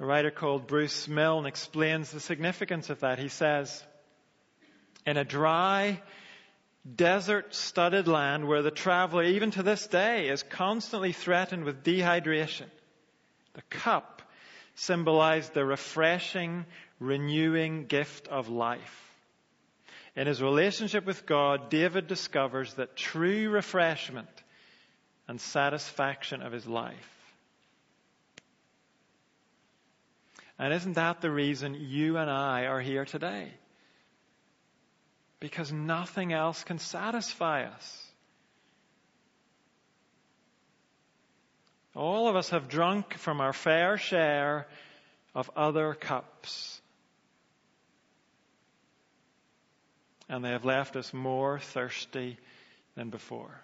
A 0.00 0.06
writer 0.06 0.30
called 0.30 0.66
Bruce 0.66 1.08
Milne 1.08 1.44
explains 1.44 2.10
the 2.10 2.20
significance 2.20 2.88
of 2.88 3.00
that. 3.00 3.18
He 3.18 3.28
says, 3.28 3.82
in 5.08 5.16
a 5.16 5.24
dry, 5.24 6.00
desert 6.96 7.54
studded 7.54 8.08
land 8.08 8.46
where 8.46 8.62
the 8.62 8.70
traveler, 8.70 9.24
even 9.24 9.50
to 9.52 9.62
this 9.62 9.86
day, 9.86 10.28
is 10.28 10.42
constantly 10.42 11.12
threatened 11.12 11.64
with 11.64 11.82
dehydration, 11.82 12.66
the 13.54 13.62
cup 13.70 14.22
symbolized 14.74 15.54
the 15.54 15.64
refreshing, 15.64 16.64
renewing 17.00 17.86
gift 17.86 18.28
of 18.28 18.48
life. 18.48 19.04
In 20.14 20.26
his 20.26 20.42
relationship 20.42 21.04
with 21.04 21.26
God, 21.26 21.70
David 21.70 22.06
discovers 22.06 22.74
that 22.74 22.96
true 22.96 23.50
refreshment 23.50 24.28
and 25.26 25.40
satisfaction 25.40 26.42
of 26.42 26.52
his 26.52 26.66
life 26.66 27.18
And 30.58 30.74
isn't 30.74 30.94
that 30.94 31.20
the 31.20 31.30
reason 31.30 31.74
you 31.74 32.16
and 32.16 32.28
I 32.28 32.64
are 32.66 32.80
here 32.80 33.04
today? 33.04 33.52
Because 35.40 35.72
nothing 35.72 36.32
else 36.32 36.64
can 36.64 36.78
satisfy 36.78 37.64
us. 37.64 38.04
All 41.94 42.28
of 42.28 42.36
us 42.36 42.50
have 42.50 42.68
drunk 42.68 43.14
from 43.14 43.40
our 43.40 43.52
fair 43.52 43.98
share 43.98 44.66
of 45.34 45.50
other 45.56 45.94
cups. 45.94 46.80
And 50.28 50.44
they 50.44 50.50
have 50.50 50.64
left 50.64 50.96
us 50.96 51.12
more 51.12 51.58
thirsty 51.58 52.36
than 52.94 53.10
before. 53.10 53.60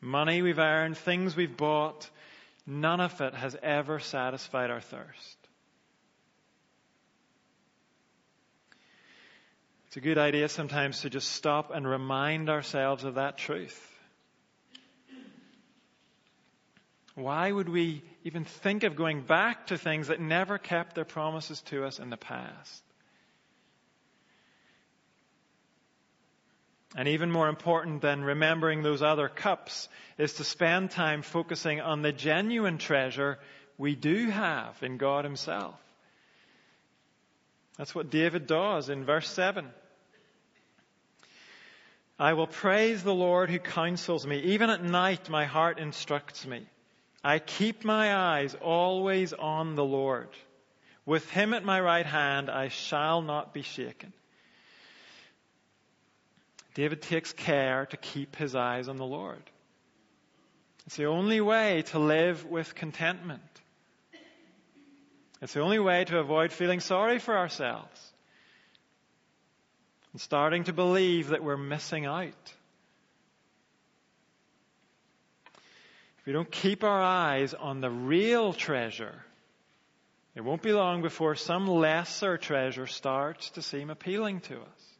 Money 0.00 0.42
we've 0.42 0.58
earned, 0.58 0.96
things 0.96 1.36
we've 1.36 1.56
bought, 1.56 2.08
None 2.66 3.00
of 3.00 3.20
it 3.20 3.34
has 3.34 3.56
ever 3.62 3.98
satisfied 3.98 4.70
our 4.70 4.80
thirst. 4.80 5.39
It's 9.90 9.96
a 9.96 10.00
good 10.00 10.18
idea 10.18 10.48
sometimes 10.48 11.00
to 11.00 11.10
just 11.10 11.32
stop 11.32 11.72
and 11.74 11.84
remind 11.84 12.48
ourselves 12.48 13.02
of 13.02 13.16
that 13.16 13.36
truth. 13.36 13.76
Why 17.16 17.50
would 17.50 17.68
we 17.68 18.04
even 18.22 18.44
think 18.44 18.84
of 18.84 18.94
going 18.94 19.22
back 19.22 19.66
to 19.66 19.76
things 19.76 20.06
that 20.06 20.20
never 20.20 20.58
kept 20.58 20.94
their 20.94 21.04
promises 21.04 21.60
to 21.62 21.84
us 21.84 21.98
in 21.98 22.08
the 22.08 22.16
past? 22.16 22.84
And 26.94 27.08
even 27.08 27.32
more 27.32 27.48
important 27.48 28.00
than 28.00 28.22
remembering 28.22 28.84
those 28.84 29.02
other 29.02 29.28
cups 29.28 29.88
is 30.18 30.34
to 30.34 30.44
spend 30.44 30.92
time 30.92 31.22
focusing 31.22 31.80
on 31.80 32.02
the 32.02 32.12
genuine 32.12 32.78
treasure 32.78 33.40
we 33.76 33.96
do 33.96 34.30
have 34.30 34.80
in 34.84 34.98
God 34.98 35.24
Himself. 35.24 35.74
That's 37.76 37.92
what 37.92 38.08
David 38.08 38.46
does 38.46 38.88
in 38.88 39.04
verse 39.04 39.28
7. 39.28 39.66
I 42.20 42.34
will 42.34 42.46
praise 42.46 43.02
the 43.02 43.14
Lord 43.14 43.48
who 43.48 43.58
counsels 43.58 44.26
me. 44.26 44.40
Even 44.40 44.68
at 44.68 44.84
night, 44.84 45.30
my 45.30 45.46
heart 45.46 45.78
instructs 45.78 46.46
me. 46.46 46.66
I 47.24 47.38
keep 47.38 47.82
my 47.82 48.14
eyes 48.14 48.54
always 48.54 49.32
on 49.32 49.74
the 49.74 49.84
Lord. 49.84 50.28
With 51.06 51.30
Him 51.30 51.54
at 51.54 51.64
my 51.64 51.80
right 51.80 52.04
hand, 52.04 52.50
I 52.50 52.68
shall 52.68 53.22
not 53.22 53.54
be 53.54 53.62
shaken. 53.62 54.12
David 56.74 57.00
takes 57.00 57.32
care 57.32 57.86
to 57.86 57.96
keep 57.96 58.36
his 58.36 58.54
eyes 58.54 58.88
on 58.88 58.98
the 58.98 59.06
Lord. 59.06 59.42
It's 60.86 60.96
the 60.96 61.06
only 61.06 61.40
way 61.40 61.82
to 61.86 61.98
live 61.98 62.44
with 62.44 62.74
contentment. 62.74 63.42
It's 65.40 65.54
the 65.54 65.62
only 65.62 65.78
way 65.78 66.04
to 66.04 66.18
avoid 66.18 66.52
feeling 66.52 66.80
sorry 66.80 67.18
for 67.18 67.36
ourselves 67.36 68.09
and 70.12 70.20
starting 70.20 70.64
to 70.64 70.72
believe 70.72 71.28
that 71.28 71.42
we're 71.42 71.56
missing 71.56 72.06
out. 72.06 72.54
If 76.18 76.26
we 76.26 76.32
don't 76.32 76.50
keep 76.50 76.84
our 76.84 77.02
eyes 77.02 77.54
on 77.54 77.80
the 77.80 77.90
real 77.90 78.52
treasure, 78.52 79.24
it 80.34 80.42
won't 80.42 80.62
be 80.62 80.72
long 80.72 81.02
before 81.02 81.34
some 81.34 81.66
lesser 81.66 82.36
treasure 82.36 82.86
starts 82.86 83.50
to 83.50 83.62
seem 83.62 83.90
appealing 83.90 84.40
to 84.40 84.56
us. 84.56 84.90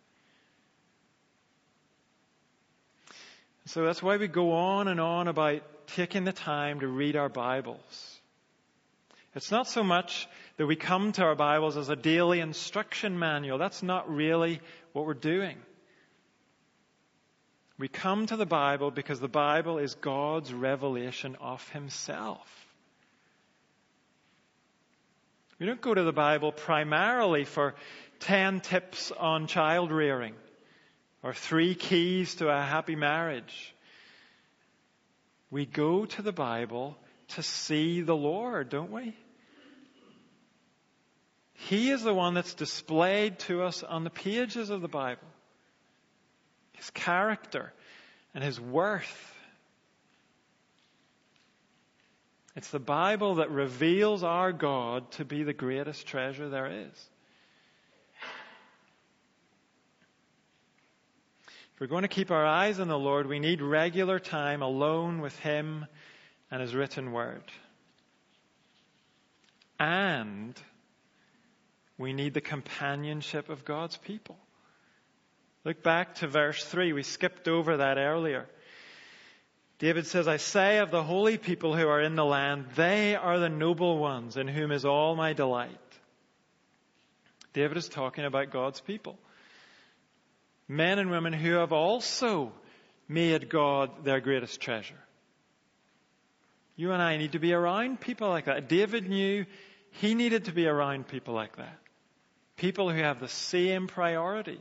So 3.67 3.85
that's 3.85 4.03
why 4.03 4.17
we 4.17 4.27
go 4.27 4.53
on 4.53 4.89
and 4.89 5.01
on 5.01 5.29
about 5.29 5.63
taking 5.89 6.25
the 6.25 6.33
time 6.33 6.81
to 6.81 6.89
read 6.89 7.17
our 7.17 7.29
Bibles. 7.29 8.21
It's 9.35 9.53
not 9.53 9.69
so 9.69 9.85
much 9.85 10.29
that 10.57 10.67
we 10.67 10.75
come 10.75 11.13
to 11.13 11.23
our 11.23 11.37
Bibles 11.37 11.77
as 11.77 11.89
a 11.89 11.95
daily 11.95 12.41
instruction 12.41 13.17
manual. 13.17 13.59
That's 13.59 13.83
not 13.83 14.13
really 14.13 14.61
what 14.93 15.07
we're 15.07 15.15
doing. 15.15 15.57
We 17.79 17.89
come 17.89 18.27
to 18.27 18.37
the 18.37 18.47
Bible 18.47 18.91
because 18.91 19.21
the 19.21 19.29
Bible 19.29 19.79
is 19.79 19.95
God's 19.95 20.53
revelation 20.53 21.37
of 21.41 21.67
Himself. 21.71 22.47
We 25.59 25.67
don't 25.67 25.81
go 25.81 25.95
to 25.95 26.03
the 26.03 26.13
Bible 26.13 26.53
primarily 26.53 27.45
for 27.45 27.75
10 28.21 28.61
tips 28.61 29.13
on 29.13 29.47
child 29.47 29.93
rearing 29.93 30.35
or 31.23 31.35
three 31.35 31.75
keys 31.75 32.37
to 32.37 32.49
a 32.49 32.61
happy 32.61 32.97
marriage. 32.97 33.75
We 35.51 35.67
go 35.67 36.07
to 36.07 36.23
the 36.23 36.33
Bible 36.33 36.97
to 37.29 37.43
see 37.43 38.01
the 38.01 38.17
Lord, 38.17 38.69
don't 38.69 38.91
we? 38.91 39.17
He 41.69 41.91
is 41.91 42.03
the 42.03 42.15
one 42.15 42.35
that's 42.35 42.55
displayed 42.55 43.39
to 43.41 43.63
us 43.63 43.83
on 43.83 44.03
the 44.03 44.11
pages 44.11 44.71
of 44.71 44.81
the 44.81 44.89
Bible. 44.89 45.27
His 46.73 46.89
character 46.91 47.73
and 48.35 48.43
his 48.43 48.59
worth. 48.59 49.35
It's 52.57 52.71
the 52.71 52.79
Bible 52.79 53.37
that 53.37 53.51
reveals 53.51 54.25
our 54.25 54.53
God 54.53 55.11
to 55.13 55.25
be 55.25 55.43
the 55.43 55.53
greatest 55.53 56.07
treasure 56.07 56.49
there 56.49 56.67
is. 56.67 57.09
If 61.75 61.81
we're 61.81 61.87
going 61.89 62.03
to 62.03 62.09
keep 62.09 62.31
our 62.31 62.47
eyes 62.47 62.81
on 62.81 62.89
the 62.89 62.99
Lord, 62.99 63.27
we 63.27 63.39
need 63.39 63.61
regular 63.61 64.19
time 64.19 64.63
alone 64.63 65.21
with 65.21 65.39
Him 65.39 65.87
and 66.51 66.61
His 66.63 66.75
written 66.75 67.13
word. 67.13 67.45
And 69.79 70.61
we 72.01 72.15
need 72.15 72.33
the 72.33 72.41
companionship 72.41 73.51
of 73.51 73.65
God's 73.65 73.99
people. 73.99 74.39
Look 75.65 75.83
back 75.83 76.17
to 76.17 76.29
verse 76.29 76.65
3. 76.65 76.95
We 76.95 77.03
skipped 77.03 77.47
over 77.47 77.77
that 77.77 77.99
earlier. 77.99 78.47
David 79.79 80.07
says, 80.07 80.27
I 80.27 80.39
say 80.39 80.79
of 80.79 80.91
the 80.91 81.03
holy 81.03 81.37
people 81.37 81.77
who 81.77 81.87
are 81.87 82.01
in 82.01 82.15
the 82.15 82.25
land, 82.25 82.67
they 82.75 83.17
are 83.17 83.39
the 83.39 83.51
noble 83.51 83.99
ones 83.99 84.39
in 84.39 84.49
whom 84.49 84.73
is 84.73 84.87
all 84.87 85.15
my 85.15 85.35
delight. 85.35 85.79
David 87.53 87.77
is 87.77 87.89
talking 87.89 88.25
about 88.25 88.51
God's 88.51 88.81
people. 88.81 89.19
Men 90.69 90.99
and 90.99 91.11
women 91.11 91.35
who 91.35 91.53
have 91.53 91.73
also 91.73 92.53
made 93.09 93.51
God 93.51 94.05
their 94.05 94.21
greatest 94.21 94.61
treasure. 94.61 95.01
You 96.77 96.93
and 96.93 97.03
I 97.03 97.19
need 97.19 97.33
to 97.33 97.39
be 97.39 97.53
around 97.53 98.01
people 98.01 98.31
like 98.31 98.47
that. 98.47 98.71
David 98.71 99.07
knew 99.07 99.45
he 99.91 100.15
needed 100.15 100.47
to 100.47 100.53
be 100.53 100.67
around 100.67 101.07
people 101.09 101.35
like 101.35 101.57
that. 101.57 101.77
People 102.61 102.91
who 102.91 102.99
have 102.99 103.21
the 103.21 103.29
same 103.29 103.87
priorities. 103.87 104.59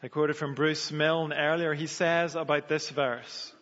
I 0.00 0.06
quoted 0.06 0.36
from 0.36 0.54
Bruce 0.54 0.92
Milne 0.92 1.32
earlier. 1.32 1.74
He 1.74 1.88
says 1.88 2.36
about 2.36 2.68
this 2.68 2.88
verse 2.88 3.52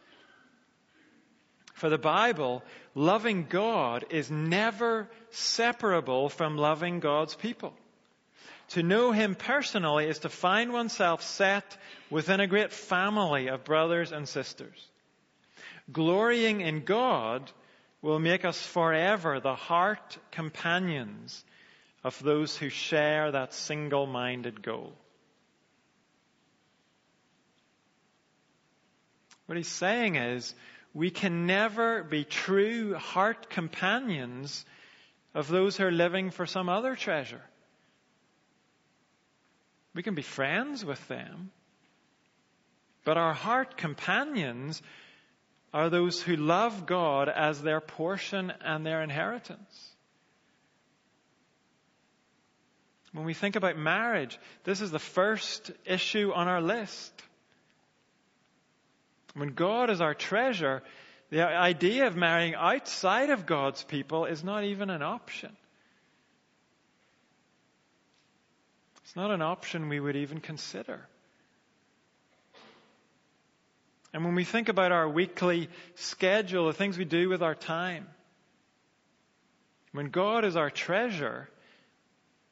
For 1.72 1.88
the 1.88 1.96
Bible, 1.96 2.62
loving 2.94 3.46
God 3.48 4.04
is 4.10 4.30
never 4.30 5.08
separable 5.30 6.28
from 6.28 6.58
loving 6.58 7.00
God's 7.00 7.34
people. 7.34 7.72
To 8.70 8.82
know 8.82 9.10
Him 9.12 9.36
personally 9.36 10.08
is 10.08 10.18
to 10.18 10.28
find 10.28 10.70
oneself 10.70 11.22
set 11.22 11.78
within 12.10 12.40
a 12.40 12.46
great 12.46 12.74
family 12.74 13.48
of 13.48 13.64
brothers 13.64 14.12
and 14.12 14.28
sisters. 14.28 14.86
Glorying 15.90 16.60
in 16.60 16.84
God 16.84 17.50
will 18.06 18.20
make 18.20 18.44
us 18.44 18.64
forever 18.64 19.40
the 19.40 19.56
heart 19.56 20.16
companions 20.30 21.44
of 22.04 22.22
those 22.22 22.56
who 22.56 22.68
share 22.68 23.32
that 23.32 23.52
single 23.52 24.06
minded 24.06 24.62
goal. 24.62 24.92
What 29.46 29.58
he's 29.58 29.66
saying 29.66 30.14
is, 30.14 30.54
we 30.94 31.10
can 31.10 31.46
never 31.46 32.04
be 32.04 32.24
true 32.24 32.94
heart 32.94 33.50
companions 33.50 34.64
of 35.34 35.48
those 35.48 35.76
who 35.76 35.84
are 35.84 35.92
living 35.92 36.30
for 36.30 36.46
some 36.46 36.68
other 36.68 36.94
treasure. 36.94 37.42
We 39.94 40.04
can 40.04 40.14
be 40.14 40.22
friends 40.22 40.84
with 40.84 41.06
them, 41.08 41.50
but 43.04 43.16
our 43.16 43.34
heart 43.34 43.76
companions 43.76 44.80
are 45.76 45.90
those 45.90 46.22
who 46.22 46.36
love 46.36 46.86
God 46.86 47.28
as 47.28 47.60
their 47.60 47.82
portion 47.82 48.50
and 48.64 48.84
their 48.84 49.02
inheritance. 49.02 49.90
When 53.12 53.26
we 53.26 53.34
think 53.34 53.56
about 53.56 53.76
marriage, 53.76 54.38
this 54.64 54.80
is 54.80 54.90
the 54.90 54.98
first 54.98 55.70
issue 55.84 56.32
on 56.34 56.48
our 56.48 56.62
list. 56.62 57.12
When 59.34 59.50
God 59.50 59.90
is 59.90 60.00
our 60.00 60.14
treasure, 60.14 60.82
the 61.28 61.46
idea 61.46 62.06
of 62.06 62.16
marrying 62.16 62.54
outside 62.54 63.28
of 63.28 63.44
God's 63.44 63.84
people 63.84 64.24
is 64.24 64.42
not 64.42 64.64
even 64.64 64.88
an 64.88 65.02
option. 65.02 65.54
It's 69.04 69.14
not 69.14 69.30
an 69.30 69.42
option 69.42 69.90
we 69.90 70.00
would 70.00 70.16
even 70.16 70.40
consider. 70.40 71.06
And 74.16 74.24
when 74.24 74.34
we 74.34 74.44
think 74.44 74.70
about 74.70 74.92
our 74.92 75.06
weekly 75.06 75.68
schedule, 75.96 76.68
the 76.68 76.72
things 76.72 76.96
we 76.96 77.04
do 77.04 77.28
with 77.28 77.42
our 77.42 77.54
time, 77.54 78.06
when 79.92 80.08
God 80.08 80.46
is 80.46 80.56
our 80.56 80.70
treasure, 80.70 81.50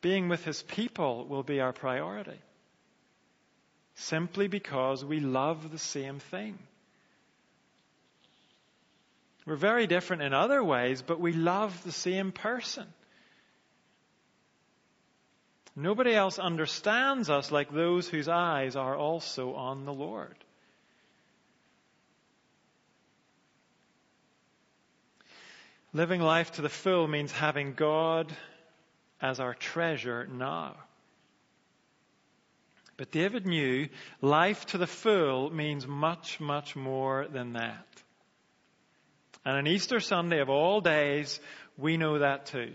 being 0.03 0.29
with 0.29 0.45
His 0.45 0.63
people 0.63 1.25
will 1.25 1.43
be 1.43 1.61
our 1.61 1.73
priority. 1.73 2.39
Simply 3.95 4.47
because 4.47 5.03
we 5.07 5.21
love 5.21 5.71
the 5.71 5.79
same 5.79 6.19
thing. 6.19 6.59
We're 9.47 9.57
very 9.57 9.87
different 9.87 10.21
in 10.21 10.35
other 10.35 10.63
ways, 10.63 11.01
but 11.01 11.19
we 11.19 11.33
love 11.33 11.83
the 11.83 11.93
same 11.93 12.31
person. 12.31 12.85
Nobody 15.75 16.15
else 16.15 16.39
understands 16.39 17.31
us 17.31 17.51
like 17.51 17.73
those 17.73 18.07
whose 18.07 18.29
eyes 18.29 18.77
are 18.77 18.95
also 18.95 19.55
on 19.55 19.87
the 19.87 19.95
Lord. 19.95 20.44
Living 25.95 26.21
life 26.21 26.51
to 26.53 26.63
the 26.63 26.69
full 26.69 27.07
means 27.07 27.31
having 27.31 27.73
God 27.73 28.35
as 29.21 29.39
our 29.39 29.55
treasure 29.55 30.27
now. 30.27 30.75
But 32.97 33.13
David 33.13 33.47
knew 33.47 33.89
life 34.21 34.67
to 34.67 34.79
the 34.79 34.89
full 34.89 35.51
means 35.51 35.87
much, 35.87 36.41
much 36.41 36.75
more 36.75 37.29
than 37.29 37.53
that. 37.53 37.87
And 39.45 39.57
on 39.57 39.67
Easter 39.69 40.01
Sunday 40.01 40.41
of 40.41 40.51
all 40.51 40.81
days, 40.81 41.39
we 41.79 41.97
know 41.97 42.19
that 42.19 42.47
too. 42.47 42.73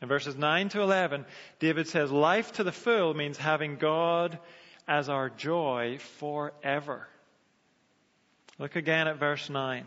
In 0.00 0.06
verses 0.06 0.36
9 0.36 0.68
to 0.70 0.82
11, 0.82 1.26
David 1.58 1.88
says, 1.88 2.12
Life 2.12 2.52
to 2.52 2.64
the 2.64 2.72
full 2.72 3.14
means 3.14 3.36
having 3.36 3.76
God 3.76 4.38
as 4.86 5.08
our 5.08 5.28
joy 5.28 5.98
forever. 6.20 7.08
Look 8.58 8.76
again 8.76 9.08
at 9.08 9.18
verse 9.18 9.50
9. 9.50 9.86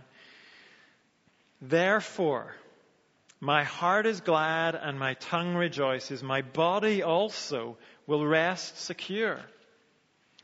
Therefore, 1.65 2.53
my 3.39 3.63
heart 3.63 4.05
is 4.05 4.19
glad 4.19 4.75
and 4.75 4.99
my 4.99 5.13
tongue 5.13 5.55
rejoices. 5.55 6.21
My 6.21 6.41
body 6.41 7.03
also 7.03 7.77
will 8.05 8.25
rest 8.25 8.81
secure. 8.81 9.39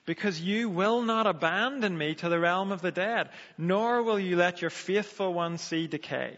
Because 0.05 0.39
you 0.39 0.69
will 0.69 1.01
not 1.01 1.27
abandon 1.27 1.97
me 1.97 2.15
to 2.15 2.29
the 2.29 2.39
realm 2.39 2.71
of 2.71 2.82
the 2.82 2.91
dead, 2.91 3.29
nor 3.58 4.01
will 4.01 4.17
you 4.17 4.38
let 4.38 4.62
your 4.62 4.69
faithful 4.69 5.34
one 5.34 5.58
see 5.58 5.88
decay. 5.88 6.38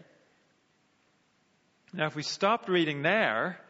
Now, 1.92 2.06
if 2.06 2.16
we 2.16 2.24
stopped 2.24 2.68
reading 2.68 3.02
there, 3.02 3.60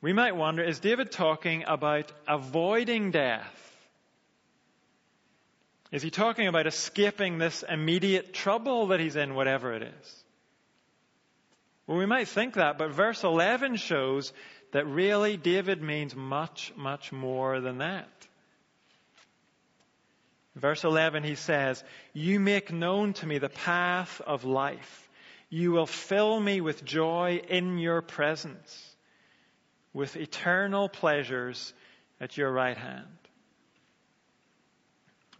we 0.00 0.12
might 0.12 0.36
wonder 0.36 0.62
is 0.62 0.78
David 0.78 1.10
talking 1.10 1.64
about 1.66 2.12
avoiding 2.28 3.10
death? 3.10 3.71
Is 5.92 6.02
he 6.02 6.10
talking 6.10 6.48
about 6.48 6.66
escaping 6.66 7.36
this 7.36 7.62
immediate 7.68 8.32
trouble 8.32 8.88
that 8.88 9.00
he's 9.00 9.14
in, 9.14 9.34
whatever 9.34 9.74
it 9.74 9.82
is? 9.82 10.24
Well, 11.86 11.98
we 11.98 12.06
might 12.06 12.28
think 12.28 12.54
that, 12.54 12.78
but 12.78 12.92
verse 12.92 13.22
11 13.22 13.76
shows 13.76 14.32
that 14.72 14.86
really 14.86 15.36
David 15.36 15.82
means 15.82 16.16
much, 16.16 16.72
much 16.76 17.12
more 17.12 17.60
than 17.60 17.78
that. 17.78 18.08
Verse 20.56 20.84
11, 20.84 21.24
he 21.24 21.34
says, 21.34 21.82
You 22.14 22.40
make 22.40 22.72
known 22.72 23.12
to 23.14 23.26
me 23.26 23.38
the 23.38 23.50
path 23.50 24.22
of 24.26 24.44
life. 24.44 25.10
You 25.50 25.72
will 25.72 25.86
fill 25.86 26.40
me 26.40 26.62
with 26.62 26.84
joy 26.84 27.42
in 27.48 27.78
your 27.78 28.00
presence, 28.00 28.96
with 29.92 30.16
eternal 30.16 30.88
pleasures 30.88 31.74
at 32.18 32.38
your 32.38 32.50
right 32.50 32.76
hand. 32.76 33.06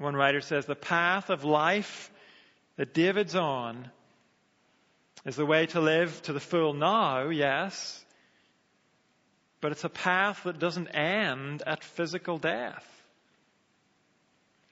One 0.03 0.17
writer 0.17 0.41
says, 0.41 0.67
The 0.67 0.75
path 0.75 1.31
of 1.31 1.45
life 1.45 2.11
that 2.77 2.93
David's 2.93 3.37
on 3.37 3.88
is 5.25 5.37
the 5.37 5.47
way 5.47 5.67
to 5.67 5.81
live 5.81 6.21
to 6.23 6.33
the 6.33 6.41
full 6.41 6.75
now, 6.75 7.29
yes, 7.29 8.05
but 9.61 9.71
it's 9.71 9.85
a 9.85 9.88
path 9.88 10.43
that 10.43 10.59
doesn't 10.59 10.88
end 10.88 11.62
at 11.65 11.85
physical 11.85 12.37
death. 12.37 12.85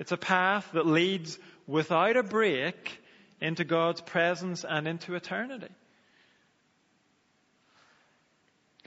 It's 0.01 0.11
a 0.11 0.17
path 0.17 0.69
that 0.73 0.87
leads 0.87 1.39
without 1.69 2.17
a 2.17 2.25
break 2.25 3.01
into 3.41 3.63
God's 3.63 4.01
presence 4.01 4.65
and 4.69 4.89
into 4.89 5.15
eternity. 5.15 5.73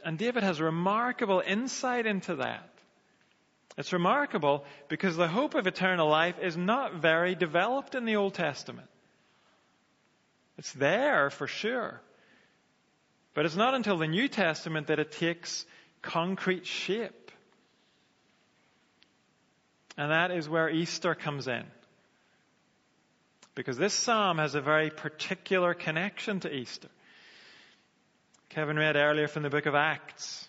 And 0.04 0.18
David 0.18 0.44
has 0.44 0.60
remarkable 0.60 1.42
insight 1.46 2.06
into 2.06 2.36
that. 2.36 2.73
It's 3.78 3.94
remarkable 3.94 4.66
because 4.88 5.16
the 5.16 5.28
hope 5.28 5.56
of 5.56 5.66
eternal 5.66 6.08
life 6.08 6.36
is 6.40 6.56
not 6.56 6.96
very 6.96 7.36
developed 7.36 7.96
in 7.96 8.06
the 8.06 8.18
Old 8.18 8.36
Testament. 8.36 8.88
It's 10.58 10.72
there 10.74 11.30
for 11.30 11.48
sure. 11.48 12.00
But 13.34 13.46
it's 13.46 13.56
not 13.56 13.74
until 13.74 13.98
the 13.98 14.08
New 14.08 14.28
Testament 14.28 14.88
that 14.88 15.00
it 15.00 15.12
takes 15.12 15.66
concrete 16.02 16.68
shape. 16.68 17.32
And 19.98 20.12
that 20.12 20.32
is 20.32 20.48
where 20.48 20.70
Easter 20.70 21.16
comes 21.16 21.48
in. 21.48 21.64
Because 23.56 23.78
this 23.78 23.94
psalm 23.94 24.38
has 24.38 24.56
a 24.56 24.62
very 24.62 24.90
particular 24.90 25.74
connection 25.74 26.40
to 26.42 26.54
Easter. 26.54 26.90
Kevin 28.50 28.78
read 28.78 28.96
earlier 28.96 29.28
from 29.28 29.44
the 29.44 29.50
book 29.50 29.66
of 29.66 29.76
Acts. 29.76 30.48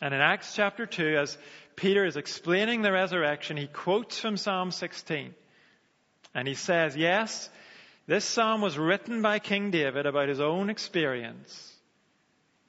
And 0.00 0.12
in 0.12 0.20
Acts 0.20 0.54
chapter 0.54 0.86
2, 0.86 1.16
as 1.16 1.38
Peter 1.76 2.04
is 2.04 2.16
explaining 2.16 2.82
the 2.82 2.92
resurrection, 2.92 3.56
he 3.56 3.66
quotes 3.66 4.18
from 4.18 4.36
Psalm 4.36 4.70
16. 4.70 5.34
And 6.34 6.48
he 6.48 6.54
says, 6.54 6.96
Yes, 6.96 7.48
this 8.06 8.24
psalm 8.24 8.60
was 8.60 8.78
written 8.78 9.22
by 9.22 9.38
King 9.38 9.70
David 9.70 10.06
about 10.06 10.28
his 10.28 10.40
own 10.40 10.70
experience. 10.70 11.72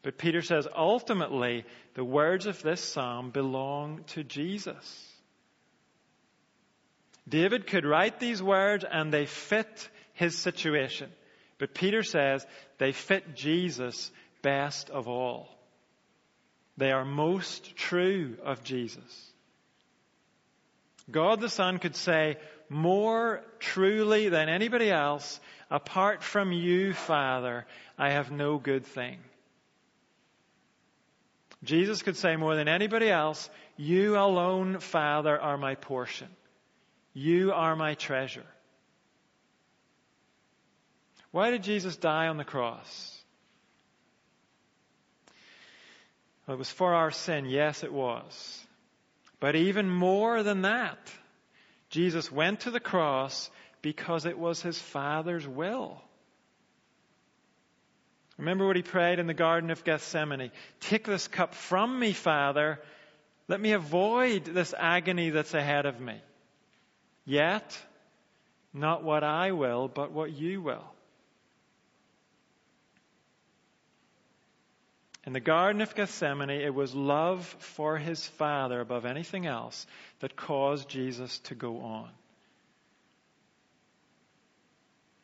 But 0.01 0.17
Peter 0.17 0.41
says, 0.41 0.67
ultimately, 0.75 1.65
the 1.95 2.03
words 2.03 2.45
of 2.45 2.61
this 2.61 2.83
psalm 2.83 3.31
belong 3.31 4.03
to 4.09 4.23
Jesus. 4.23 5.11
David 7.27 7.65
could 7.65 7.85
write 7.85 8.19
these 8.19 8.41
words 8.41 8.85
and 8.89 9.11
they 9.11 9.25
fit 9.25 9.89
his 10.13 10.37
situation. 10.37 11.09
But 11.57 11.73
Peter 11.73 12.03
says 12.03 12.45
they 12.77 12.91
fit 12.91 13.35
Jesus 13.35 14.11
best 14.41 14.89
of 14.91 15.07
all. 15.07 15.49
They 16.77 16.91
are 16.91 17.05
most 17.05 17.75
true 17.75 18.37
of 18.43 18.63
Jesus. 18.63 19.31
God 21.09 21.39
the 21.39 21.49
Son 21.49 21.79
could 21.79 21.95
say 21.95 22.37
more 22.69 23.41
truly 23.59 24.29
than 24.29 24.49
anybody 24.49 24.89
else, 24.91 25.39
apart 25.69 26.23
from 26.23 26.51
you, 26.51 26.93
Father, 26.93 27.65
I 27.97 28.11
have 28.11 28.31
no 28.31 28.57
good 28.57 28.85
thing. 28.85 29.19
Jesus 31.63 32.01
could 32.01 32.17
say 32.17 32.35
more 32.35 32.55
than 32.55 32.67
anybody 32.67 33.09
else, 33.09 33.49
you 33.77 34.17
alone, 34.17 34.79
Father, 34.79 35.39
are 35.39 35.57
my 35.57 35.75
portion. 35.75 36.27
You 37.13 37.53
are 37.53 37.75
my 37.75 37.95
treasure. 37.95 38.45
Why 41.31 41.51
did 41.51 41.63
Jesus 41.63 41.97
die 41.97 42.27
on 42.27 42.37
the 42.37 42.43
cross? 42.43 43.24
Well, 46.45 46.55
it 46.55 46.59
was 46.59 46.69
for 46.69 46.93
our 46.93 47.11
sin. 47.11 47.45
Yes, 47.45 47.83
it 47.83 47.91
was. 47.91 48.65
But 49.39 49.55
even 49.55 49.89
more 49.89 50.43
than 50.43 50.63
that, 50.63 51.11
Jesus 51.89 52.31
went 52.31 52.61
to 52.61 52.71
the 52.71 52.79
cross 52.79 53.49
because 53.81 54.25
it 54.25 54.37
was 54.37 54.61
his 54.61 54.79
Father's 54.79 55.47
will. 55.47 56.01
Remember 58.37 58.67
what 58.67 58.75
he 58.75 58.81
prayed 58.81 59.19
in 59.19 59.27
the 59.27 59.33
Garden 59.33 59.69
of 59.69 59.83
Gethsemane 59.83 60.51
Take 60.81 61.05
this 61.05 61.27
cup 61.27 61.53
from 61.53 61.97
me, 61.99 62.11
Father. 62.13 62.79
Let 63.47 63.61
me 63.61 63.73
avoid 63.73 64.45
this 64.45 64.73
agony 64.77 65.29
that's 65.29 65.53
ahead 65.53 65.85
of 65.85 65.99
me. 65.99 66.19
Yet, 67.25 67.79
not 68.73 69.03
what 69.03 69.23
I 69.23 69.51
will, 69.51 69.87
but 69.87 70.11
what 70.11 70.31
you 70.31 70.61
will. 70.61 70.83
In 75.25 75.33
the 75.33 75.39
Garden 75.39 75.81
of 75.81 75.95
Gethsemane, 75.95 76.51
it 76.51 76.73
was 76.73 76.93
love 76.93 77.45
for 77.59 77.97
his 77.97 78.27
Father 78.27 78.79
above 78.79 79.05
anything 79.05 79.47
else 79.47 79.87
that 80.19 80.35
caused 80.35 80.87
Jesus 80.87 81.39
to 81.39 81.55
go 81.55 81.81
on. 81.81 82.09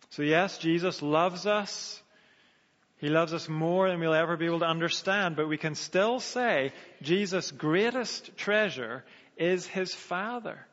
So, 0.10 0.24
yes, 0.24 0.58
Jesus 0.58 1.02
loves 1.02 1.46
us. 1.46 2.02
He 2.98 3.10
loves 3.10 3.34
us 3.34 3.48
more 3.48 3.90
than 3.90 4.00
we'll 4.00 4.14
ever 4.14 4.38
be 4.38 4.46
able 4.46 4.60
to 4.60 4.68
understand, 4.68 5.36
but 5.36 5.48
we 5.48 5.58
can 5.58 5.76
still 5.76 6.20
say 6.20 6.74
Jesus' 7.02 7.52
greatest 7.52 8.36
treasure 8.38 9.04
is 9.38 9.66
his 9.66 9.94
Father. 9.94 10.66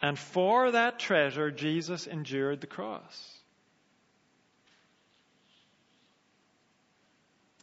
And 0.00 0.18
for 0.18 0.72
that 0.72 0.98
treasure, 0.98 1.50
Jesus 1.50 2.06
endured 2.06 2.60
the 2.60 2.66
cross. 2.66 3.41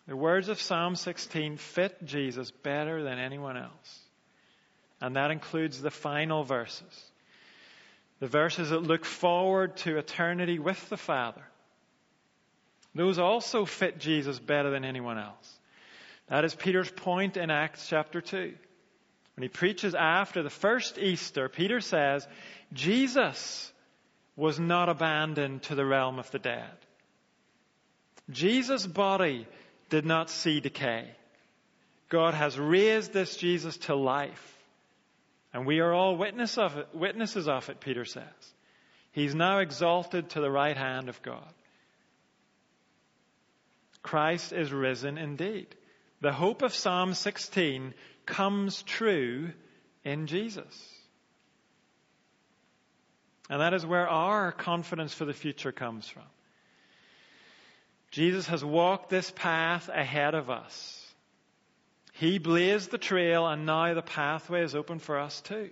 The 0.10 0.18
words 0.18 0.50
of 0.50 0.60
Psalm 0.60 0.96
16 0.96 1.58
fit 1.58 2.04
Jesus 2.04 2.50
better 2.50 3.04
than 3.04 3.20
anyone 3.20 3.58
else. 3.58 4.00
And 5.00 5.16
that 5.16 5.30
includes 5.30 5.80
the 5.80 5.92
final 5.92 6.44
verses. 6.44 7.12
The 8.20 8.26
verses 8.26 8.72
that 8.72 8.82
look 8.82 9.06
forward 9.06 9.78
to 9.78 10.00
eternity 10.00 10.58
with 10.58 10.90
the 10.90 10.98
Father. 10.98 11.44
Those 12.96 13.20
also 13.20 13.66
fit 13.66 14.00
Jesus 14.00 14.40
better 14.40 14.72
than 14.72 14.84
anyone 14.84 15.20
else. 15.20 15.60
That 16.28 16.44
is 16.44 16.56
Peter's 16.56 16.90
point 16.90 17.38
in 17.38 17.52
Acts 17.52 17.88
chapter 17.88 18.20
2. 18.20 18.56
When 19.36 19.44
he 19.44 19.48
preaches 19.48 19.94
after 19.94 20.42
the 20.42 20.50
first 20.50 20.98
Easter, 20.98 21.50
Peter 21.50 21.82
says, 21.82 22.28
Jesus 22.74 23.72
was 24.36 24.60
not 24.60 24.90
abandoned 24.90 25.62
to 25.64 25.76
the 25.76 25.86
realm 25.86 26.18
of 26.18 26.32
the 26.32 26.40
dead. 26.40 26.74
Jesus' 28.32 28.88
body 28.88 29.48
did 29.90 30.06
not 30.06 30.30
see 30.30 30.60
decay. 30.60 31.08
God 32.10 32.34
has 32.34 32.58
raised 32.58 33.14
this 33.14 33.36
Jesus 33.36 33.78
to 33.78 33.96
life. 33.96 34.58
And 35.54 35.66
we 35.66 35.80
are 35.80 35.94
all 35.94 36.16
witness 36.16 36.58
of 36.58 36.78
it, 36.78 36.88
witnesses 36.94 37.48
of 37.48 37.70
it, 37.70 37.80
Peter 37.80 38.06
says. 38.06 38.24
He's 39.12 39.34
now 39.34 39.60
exalted 39.60 40.30
to 40.32 40.42
the 40.42 40.52
right 40.52 40.78
hand 40.78 41.10
of 41.10 41.22
God. 41.22 41.54
Christ 44.04 44.54
is 44.54 44.72
risen 44.72 45.18
indeed. 45.18 45.68
The 46.22 46.32
hope 46.32 46.62
of 46.62 46.74
Psalm 46.74 47.14
16 47.14 47.94
comes 48.26 48.84
true 48.84 49.52
in 50.04 50.28
Jesus. 50.28 50.96
And 53.50 53.62
that 53.62 53.74
is 53.74 53.86
where 53.86 54.08
our 54.08 54.52
confidence 54.52 55.14
for 55.14 55.26
the 55.26 55.34
future 55.34 55.72
comes 55.72 56.08
from. 56.08 56.24
Jesus 58.12 58.48
has 58.48 58.64
walked 58.64 59.10
this 59.10 59.32
path 59.32 59.90
ahead 59.90 60.34
of 60.34 60.50
us. 60.50 60.96
He 62.14 62.38
blazed 62.38 62.92
the 62.92 62.98
trail, 62.98 63.48
and 63.48 63.66
now 63.66 63.94
the 63.94 64.02
pathway 64.02 64.64
is 64.64 64.76
open 64.76 65.00
for 65.00 65.20
us 65.20 65.42
too. 65.42 65.70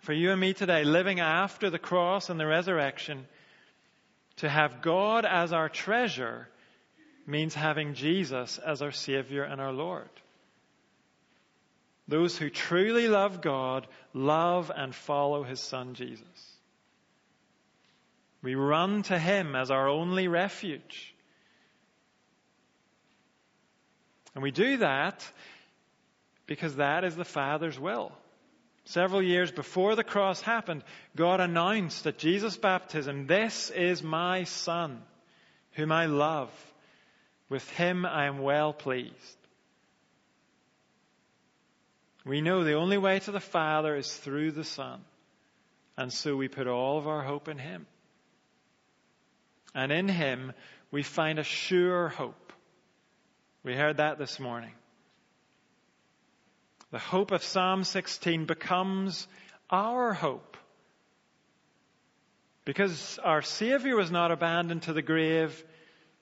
For 0.00 0.12
you 0.12 0.32
and 0.32 0.40
me 0.40 0.52
today, 0.52 0.84
living 0.84 1.20
after 1.20 1.70
the 1.70 1.78
cross 1.78 2.28
and 2.28 2.38
the 2.38 2.46
resurrection, 2.46 3.26
to 4.36 4.48
have 4.48 4.82
God 4.82 5.24
as 5.24 5.52
our 5.52 5.68
treasure 5.68 6.48
means 7.26 7.54
having 7.54 7.94
Jesus 7.94 8.58
as 8.58 8.82
our 8.82 8.90
Savior 8.90 9.44
and 9.44 9.60
our 9.60 9.72
Lord. 9.72 10.08
Those 12.08 12.36
who 12.36 12.50
truly 12.50 13.06
love 13.06 13.40
God 13.40 13.86
love 14.12 14.72
and 14.74 14.92
follow 14.92 15.44
His 15.44 15.60
Son 15.60 15.94
Jesus. 15.94 16.51
We 18.42 18.54
run 18.54 19.02
to 19.04 19.18
Him 19.18 19.54
as 19.54 19.70
our 19.70 19.88
only 19.88 20.28
refuge. 20.28 21.14
And 24.34 24.42
we 24.42 24.50
do 24.50 24.78
that 24.78 25.26
because 26.46 26.76
that 26.76 27.04
is 27.04 27.14
the 27.14 27.24
Father's 27.24 27.78
will. 27.78 28.12
Several 28.84 29.22
years 29.22 29.52
before 29.52 29.94
the 29.94 30.02
cross 30.02 30.40
happened, 30.40 30.82
God 31.14 31.40
announced 31.40 32.06
at 32.06 32.18
Jesus' 32.18 32.56
baptism, 32.56 33.26
This 33.26 33.70
is 33.70 34.02
my 34.02 34.44
Son, 34.44 35.02
whom 35.72 35.92
I 35.92 36.06
love. 36.06 36.50
With 37.48 37.68
him 37.70 38.04
I 38.06 38.26
am 38.26 38.38
well 38.38 38.72
pleased. 38.72 39.36
We 42.24 42.40
know 42.40 42.64
the 42.64 42.74
only 42.74 42.98
way 42.98 43.18
to 43.20 43.32
the 43.32 43.40
Father 43.40 43.96
is 43.96 44.12
through 44.12 44.52
the 44.52 44.64
Son. 44.64 45.00
And 45.96 46.12
so 46.12 46.36
we 46.36 46.48
put 46.48 46.66
all 46.66 46.98
of 46.98 47.06
our 47.06 47.22
hope 47.22 47.48
in 47.48 47.58
Him. 47.58 47.86
And 49.74 49.90
in 49.92 50.08
Him, 50.08 50.52
we 50.90 51.02
find 51.02 51.38
a 51.38 51.44
sure 51.44 52.08
hope. 52.08 52.52
We 53.64 53.74
heard 53.74 53.98
that 53.98 54.18
this 54.18 54.38
morning. 54.38 54.72
The 56.90 56.98
hope 56.98 57.30
of 57.30 57.42
Psalm 57.42 57.84
16 57.84 58.44
becomes 58.44 59.26
our 59.70 60.12
hope. 60.12 60.56
Because 62.64 63.18
our 63.24 63.42
Savior 63.42 63.96
was 63.96 64.10
not 64.10 64.30
abandoned 64.30 64.82
to 64.82 64.92
the 64.92 65.02
grave, 65.02 65.64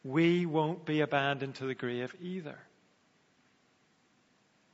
we 0.05 0.47
won't 0.47 0.87
be 0.87 1.01
abandoned 1.01 1.57
to 1.57 1.67
the 1.67 1.75
grave 1.75 2.15
either. 2.21 2.59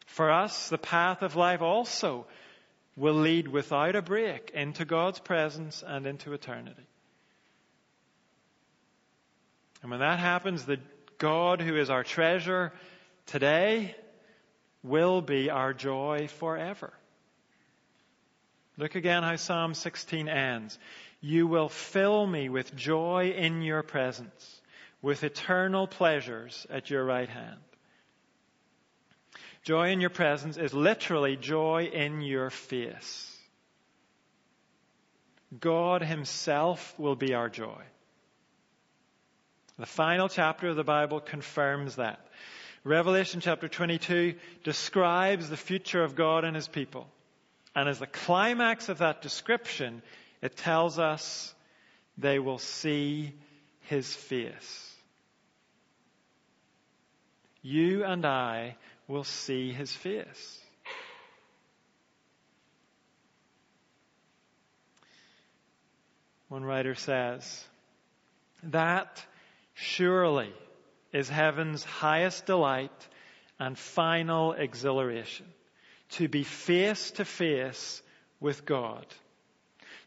For 0.06 0.30
us, 0.30 0.68
the 0.68 0.78
path 0.78 1.22
of 1.22 1.34
life 1.34 1.62
also 1.62 2.26
will 2.96 3.14
lead 3.14 3.48
without 3.48 3.96
a 3.96 4.02
break 4.02 4.50
into 4.54 4.84
God's 4.84 5.18
presence 5.18 5.82
and 5.86 6.06
into 6.06 6.32
eternity. 6.32 6.86
And 9.82 9.90
when 9.90 10.00
that 10.00 10.18
happens, 10.18 10.64
the 10.64 10.80
God 11.18 11.60
who 11.60 11.76
is 11.76 11.90
our 11.90 12.04
treasure 12.04 12.72
today 13.26 13.94
will 14.82 15.20
be 15.20 15.50
our 15.50 15.72
joy 15.72 16.28
forever. 16.38 16.92
Look 18.78 18.94
again 18.94 19.22
how 19.22 19.36
Psalm 19.36 19.74
16 19.74 20.28
ends. 20.28 20.78
You 21.20 21.46
will 21.46 21.68
fill 21.68 22.26
me 22.26 22.48
with 22.48 22.76
joy 22.76 23.34
in 23.36 23.62
your 23.62 23.82
presence, 23.82 24.60
with 25.00 25.24
eternal 25.24 25.86
pleasures 25.86 26.66
at 26.68 26.90
your 26.90 27.04
right 27.04 27.28
hand. 27.28 27.58
Joy 29.62 29.90
in 29.90 30.00
your 30.00 30.10
presence 30.10 30.58
is 30.58 30.72
literally 30.74 31.36
joy 31.36 31.90
in 31.92 32.20
your 32.20 32.50
face. 32.50 33.32
God 35.58 36.02
Himself 36.02 36.94
will 36.98 37.16
be 37.16 37.34
our 37.34 37.48
joy. 37.48 37.82
The 39.78 39.86
final 39.86 40.28
chapter 40.28 40.68
of 40.68 40.76
the 40.76 40.84
Bible 40.84 41.20
confirms 41.20 41.96
that. 41.96 42.20
Revelation 42.84 43.40
chapter 43.40 43.68
22 43.68 44.34
describes 44.64 45.48
the 45.50 45.56
future 45.56 46.02
of 46.02 46.14
God 46.14 46.44
and 46.44 46.54
His 46.54 46.68
people. 46.68 47.08
And 47.74 47.88
as 47.88 47.98
the 47.98 48.06
climax 48.06 48.88
of 48.88 48.98
that 48.98 49.22
description, 49.22 50.02
it 50.40 50.56
tells 50.56 50.98
us 50.98 51.54
they 52.16 52.38
will 52.38 52.58
see 52.58 53.34
His 53.80 54.14
face. 54.14 54.96
You 57.66 58.04
and 58.04 58.24
I 58.24 58.76
will 59.08 59.24
see 59.24 59.72
his 59.72 59.92
face. 59.92 60.60
One 66.48 66.64
writer 66.64 66.94
says, 66.94 67.64
that 68.62 69.24
surely 69.76 70.52
is 71.12 71.28
heaven's 71.28 71.84
highest 71.84 72.46
delight 72.46 73.08
and 73.60 73.78
final 73.78 74.52
exhilaration. 74.52 75.46
To 76.10 76.28
be 76.28 76.42
face 76.42 77.12
to 77.12 77.24
face 77.24 78.02
with 78.40 78.66
God. 78.66 79.06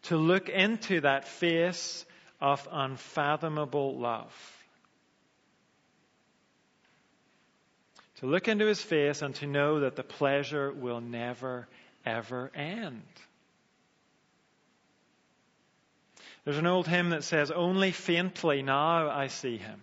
To 0.04 0.18
look 0.18 0.50
into 0.50 1.02
that 1.02 1.28
face 1.28 2.06
of 2.42 2.68
unfathomable 2.72 3.98
love. 3.98 4.34
to 8.20 8.26
look 8.26 8.50
into 8.50 8.66
his 8.66 8.82
face 8.82 9.22
and 9.22 9.34
to 9.36 9.48
know 9.48 9.80
that 9.82 9.96
the 9.96 10.04
pleasure 10.04 10.72
will 10.74 11.00
never, 11.00 11.68
ever 12.06 12.52
end. 12.54 13.02
There's 16.50 16.58
an 16.58 16.66
old 16.66 16.88
hymn 16.88 17.12
that 17.12 17.24
says, 17.24 17.52
Only 17.52 17.92
faintly 17.92 18.64
now 18.64 19.08
I 19.08 19.28
see 19.28 19.58
him, 19.58 19.82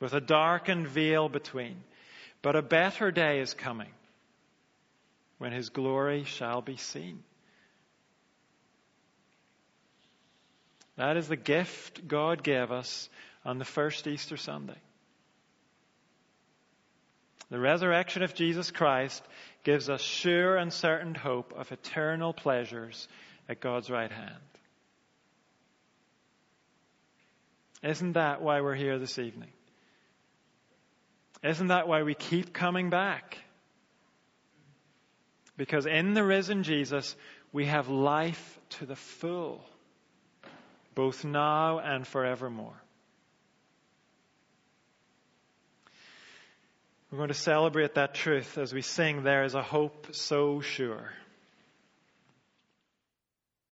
with 0.00 0.14
a 0.14 0.20
darkened 0.20 0.88
veil 0.88 1.28
between. 1.28 1.84
But 2.40 2.56
a 2.56 2.62
better 2.62 3.10
day 3.10 3.40
is 3.40 3.52
coming 3.52 3.90
when 5.36 5.52
his 5.52 5.68
glory 5.68 6.24
shall 6.24 6.62
be 6.62 6.78
seen. 6.78 7.22
That 10.96 11.18
is 11.18 11.28
the 11.28 11.36
gift 11.36 12.08
God 12.08 12.42
gave 12.42 12.72
us 12.72 13.10
on 13.44 13.58
the 13.58 13.66
first 13.66 14.06
Easter 14.06 14.38
Sunday. 14.38 14.80
The 17.50 17.60
resurrection 17.60 18.22
of 18.22 18.32
Jesus 18.32 18.70
Christ 18.70 19.22
gives 19.64 19.90
us 19.90 20.00
sure 20.00 20.56
and 20.56 20.72
certain 20.72 21.14
hope 21.14 21.52
of 21.54 21.70
eternal 21.72 22.32
pleasures 22.32 23.06
at 23.50 23.60
God's 23.60 23.90
right 23.90 24.10
hand. 24.10 24.57
Isn't 27.82 28.12
that 28.12 28.42
why 28.42 28.60
we're 28.60 28.74
here 28.74 28.98
this 28.98 29.18
evening? 29.18 29.52
Isn't 31.42 31.68
that 31.68 31.86
why 31.86 32.02
we 32.02 32.14
keep 32.14 32.52
coming 32.52 32.90
back? 32.90 33.38
Because 35.56 35.86
in 35.86 36.14
the 36.14 36.24
risen 36.24 36.62
Jesus, 36.62 37.14
we 37.52 37.66
have 37.66 37.88
life 37.88 38.58
to 38.70 38.86
the 38.86 38.96
full, 38.96 39.64
both 40.94 41.24
now 41.24 41.78
and 41.78 42.06
forevermore. 42.06 42.80
We're 47.10 47.18
going 47.18 47.28
to 47.28 47.34
celebrate 47.34 47.94
that 47.94 48.14
truth 48.14 48.58
as 48.58 48.74
we 48.74 48.82
sing, 48.82 49.22
There 49.22 49.44
is 49.44 49.54
a 49.54 49.62
hope 49.62 50.08
so 50.12 50.60
sure. 50.60 51.10